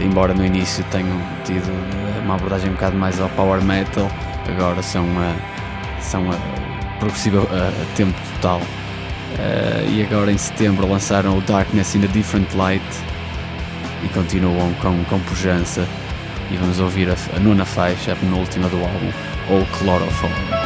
[0.00, 1.70] embora no início tenham tido
[2.22, 4.10] uma abordagem um bocado mais ao power metal,
[4.46, 8.60] agora são a, são a progressiva a, a tempo total.
[8.60, 12.84] Uh, e agora em setembro lançaram o Darkness in a Different Light
[14.04, 15.86] e continuam com, com pujança.
[16.50, 19.12] E vamos ouvir a, a nona faixa, a penúltima do álbum,
[19.48, 20.59] ou Chloroform.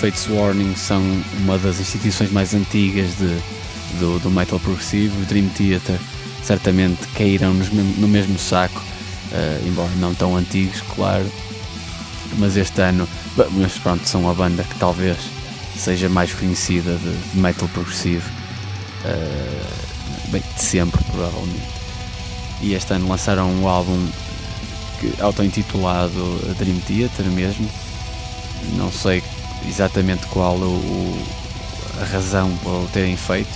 [0.00, 1.02] Fates Warning são
[1.40, 3.38] uma das instituições mais antigas de,
[3.98, 6.00] do, do metal progressivo, Dream Theater
[6.42, 11.30] certamente caíram no mesmo saco, uh, embora não tão antigos, claro.
[12.38, 13.06] Mas este ano,
[13.50, 15.18] mas pronto, são a banda que talvez
[15.76, 18.26] seja mais conhecida de, de metal progressivo,
[19.04, 21.68] uh, bem, de sempre, provavelmente.
[22.62, 24.08] E este ano lançaram um álbum
[25.20, 27.68] auto-intitulado Dream Theater mesmo.
[28.78, 29.22] Não sei
[29.80, 31.24] exatamente qual o,
[32.02, 33.50] a razão para o terem feito.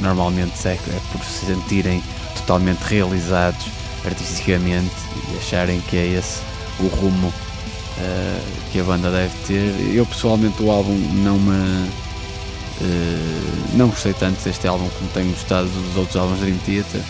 [0.00, 2.02] Normalmente é, é por se sentirem
[2.36, 3.66] totalmente realizados
[4.04, 4.94] artisticamente
[5.32, 6.40] e acharem que é esse
[6.80, 9.94] o rumo uh, que a banda deve ter.
[9.94, 15.66] Eu pessoalmente o álbum não me uh, não gostei tanto deste álbum como tenho gostado
[15.66, 17.00] dos outros álbuns da Dream Theater.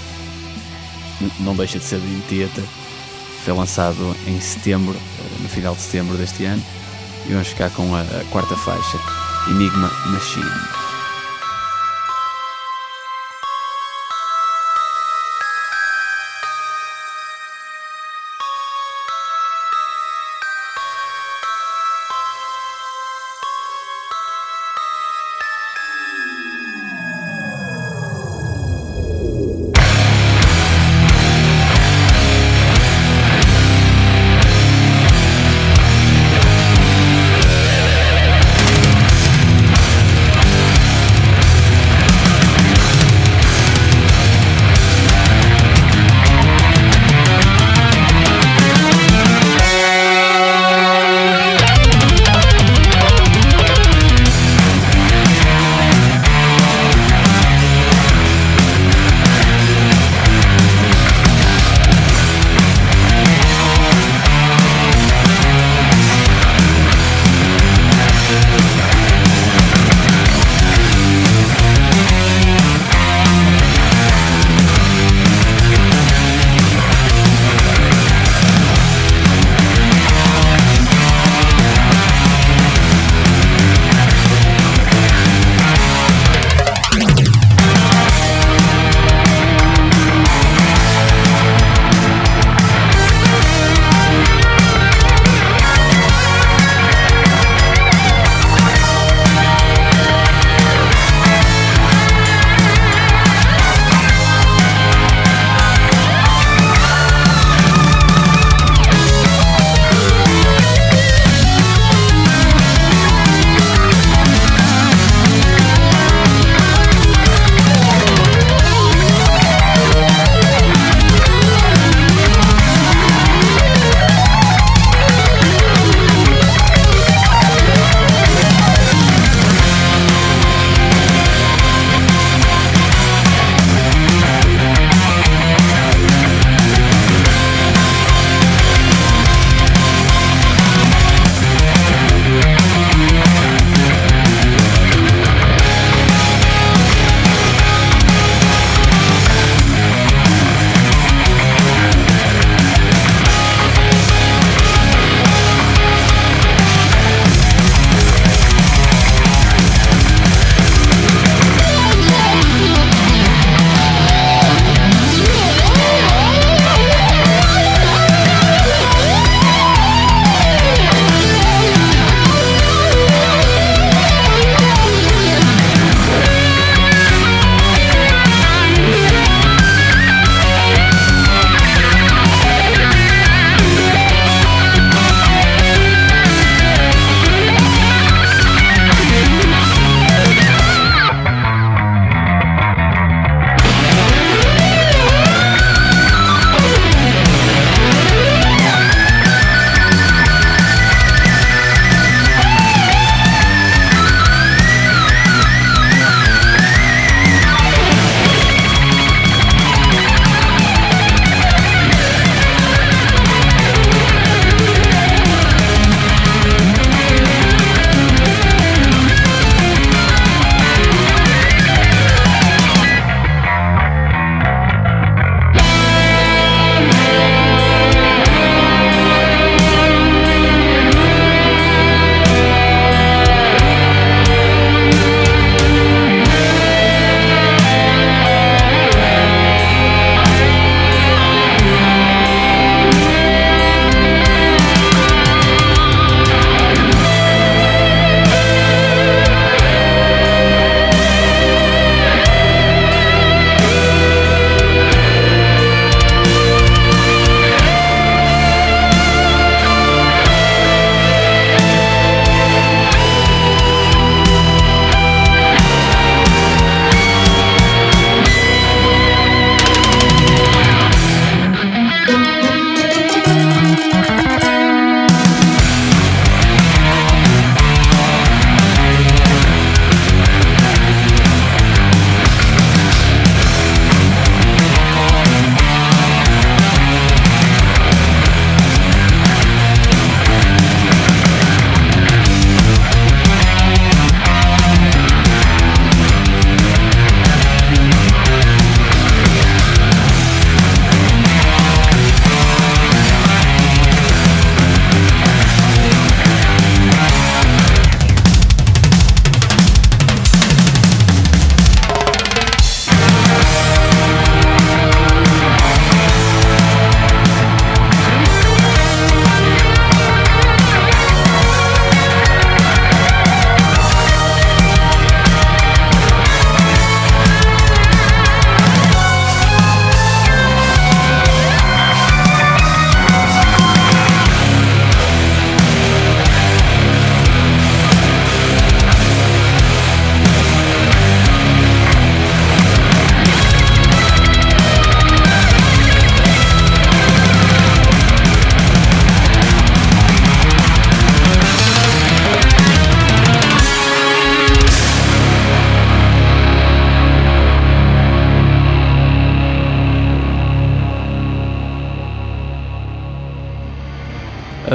[1.41, 2.65] Não deixa de ser Dream Theater.
[3.45, 6.63] Foi lançado em setembro, uh, no final de setembro deste ano.
[7.27, 8.99] E vamos ficar com a, quarta faixa,
[9.49, 10.84] Enigma Machine.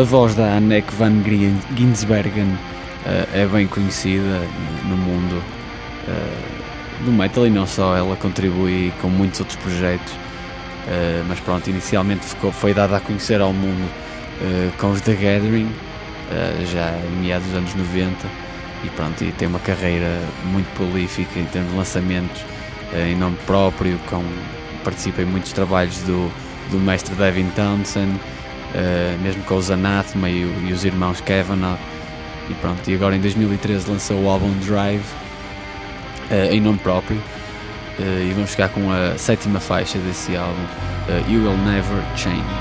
[0.10, 1.22] Voz da Anneke van
[1.78, 2.58] Ginsbergen
[3.32, 4.42] é bem conhecida
[4.86, 5.40] no mundo
[7.06, 10.12] do metal e não só, ela contribui com muitos outros projetos,
[11.28, 13.88] mas pronto, inicialmente ficou, foi dada a conhecer ao mundo
[14.80, 15.72] com os The Gathering,
[16.74, 18.16] já em meados dos anos 90,
[18.84, 22.42] e pronto, e tem uma carreira muito prolífica em termos de lançamentos
[22.94, 24.24] em nome próprio, com,
[24.84, 26.32] participa em muitos trabalhos do,
[26.72, 28.20] do mestre Devin Townsend,
[29.22, 31.80] mesmo com os Anathema e, e os irmãos Kavanagh,
[32.50, 35.04] e pronto, e agora em 2013 lançou o álbum Drive
[36.32, 41.32] uh, em nome próprio uh, e vamos chegar com a sétima faixa desse álbum, uh,
[41.32, 42.59] You Will Never Change.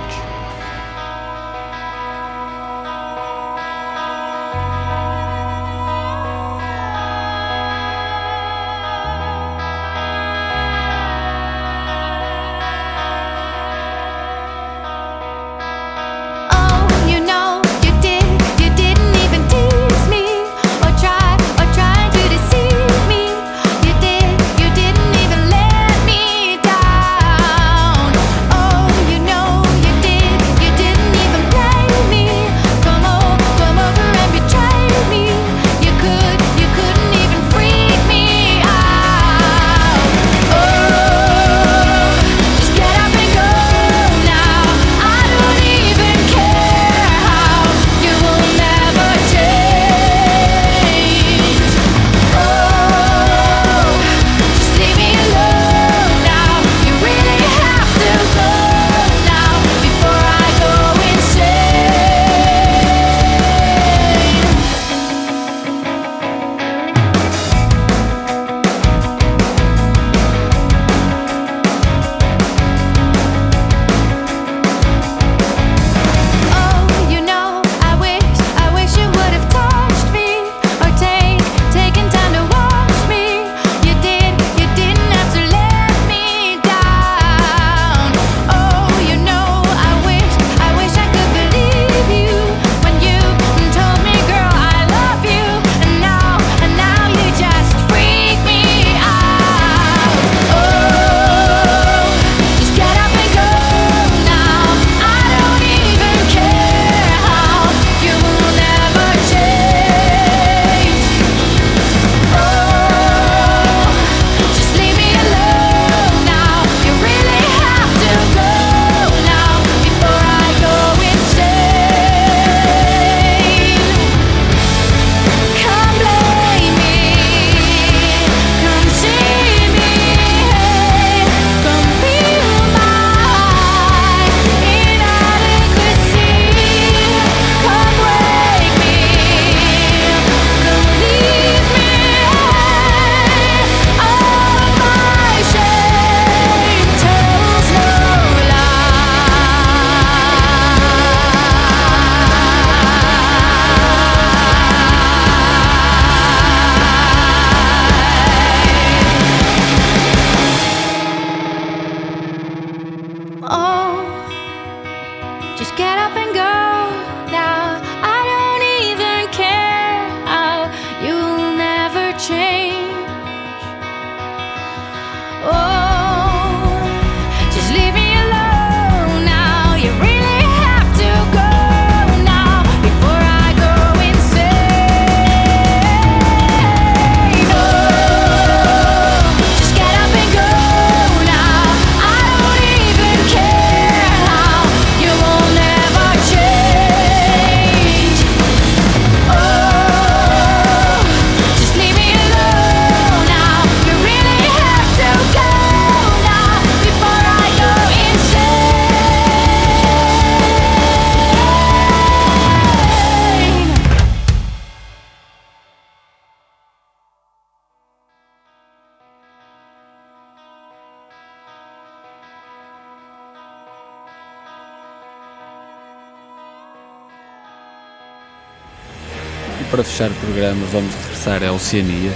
[230.38, 232.12] Programa vamos regressar à Oceania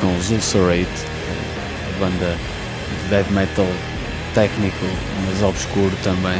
[0.00, 0.88] com os Ulcerate,
[1.86, 2.34] a banda
[3.02, 3.66] de death metal
[4.32, 4.86] técnico,
[5.26, 6.38] mas obscuro também,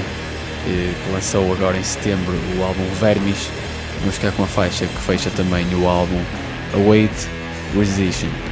[0.64, 3.50] que lançou agora em setembro o álbum Vermis.
[4.00, 6.22] Vamos ficar com a faixa que fecha também o álbum
[6.72, 7.12] Await
[7.76, 8.47] Resistance.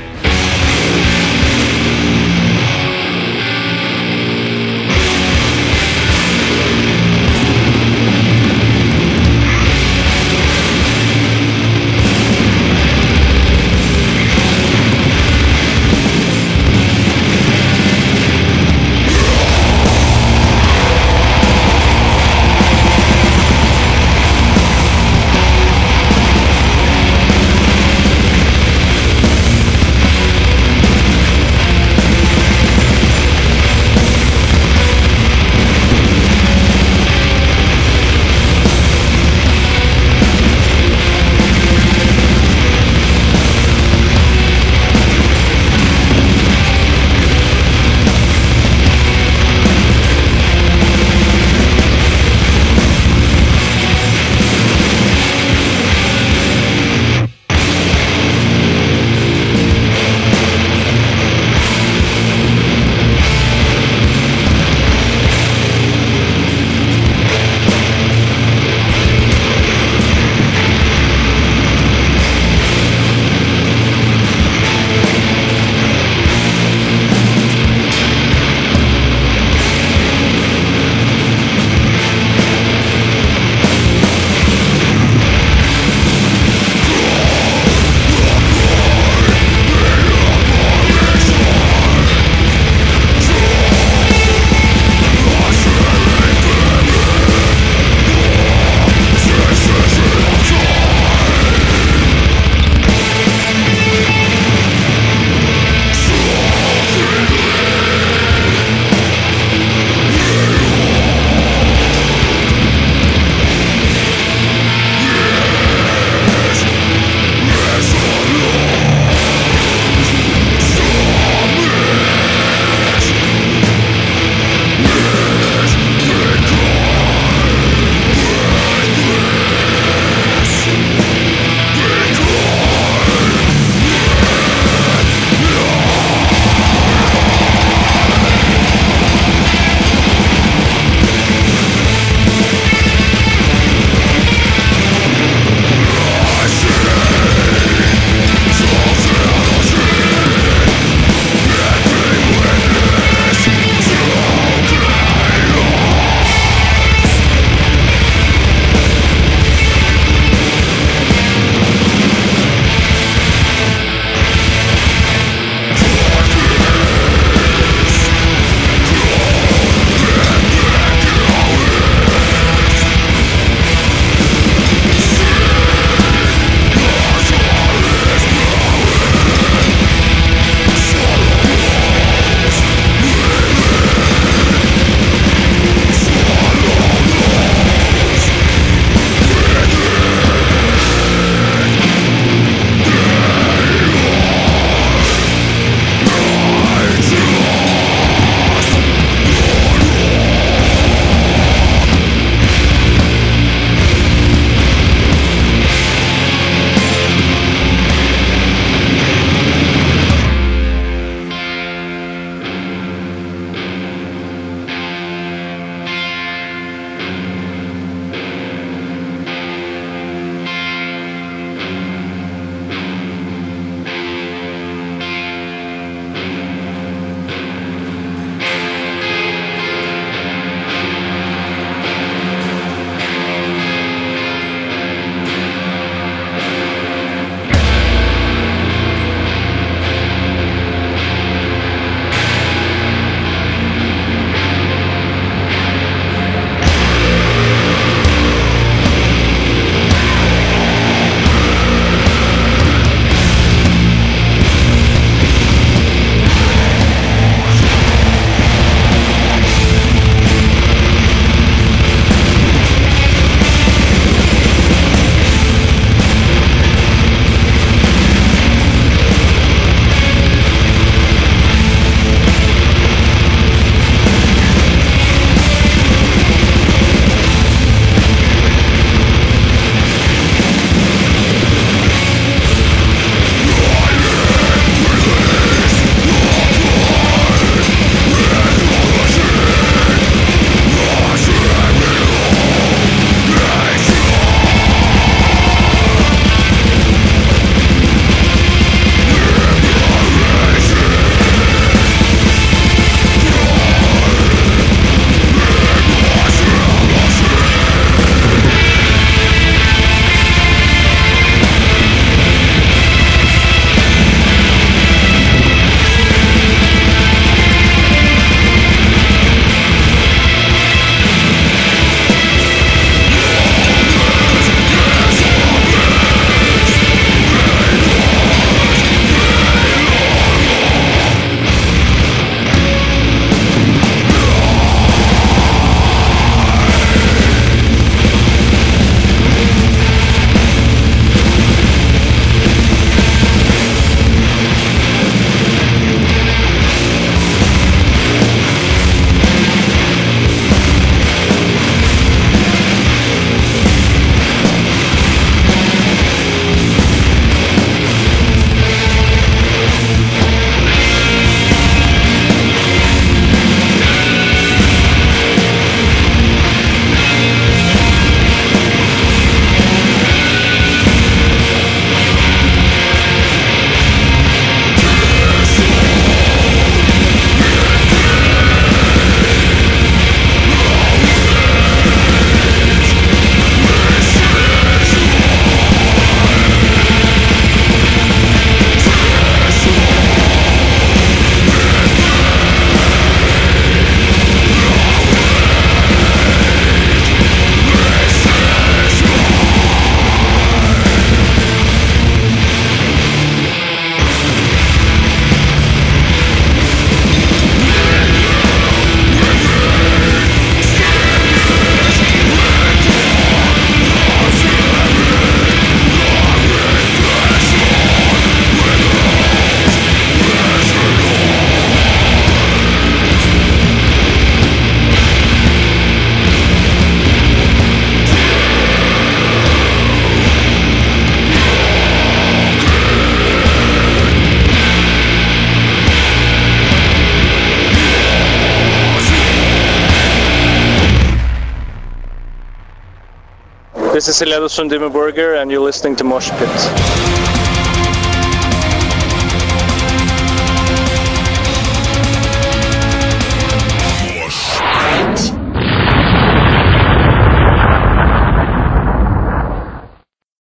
[444.07, 446.31] This is Elias from Dimmu Burger, and you're listening to Mosh.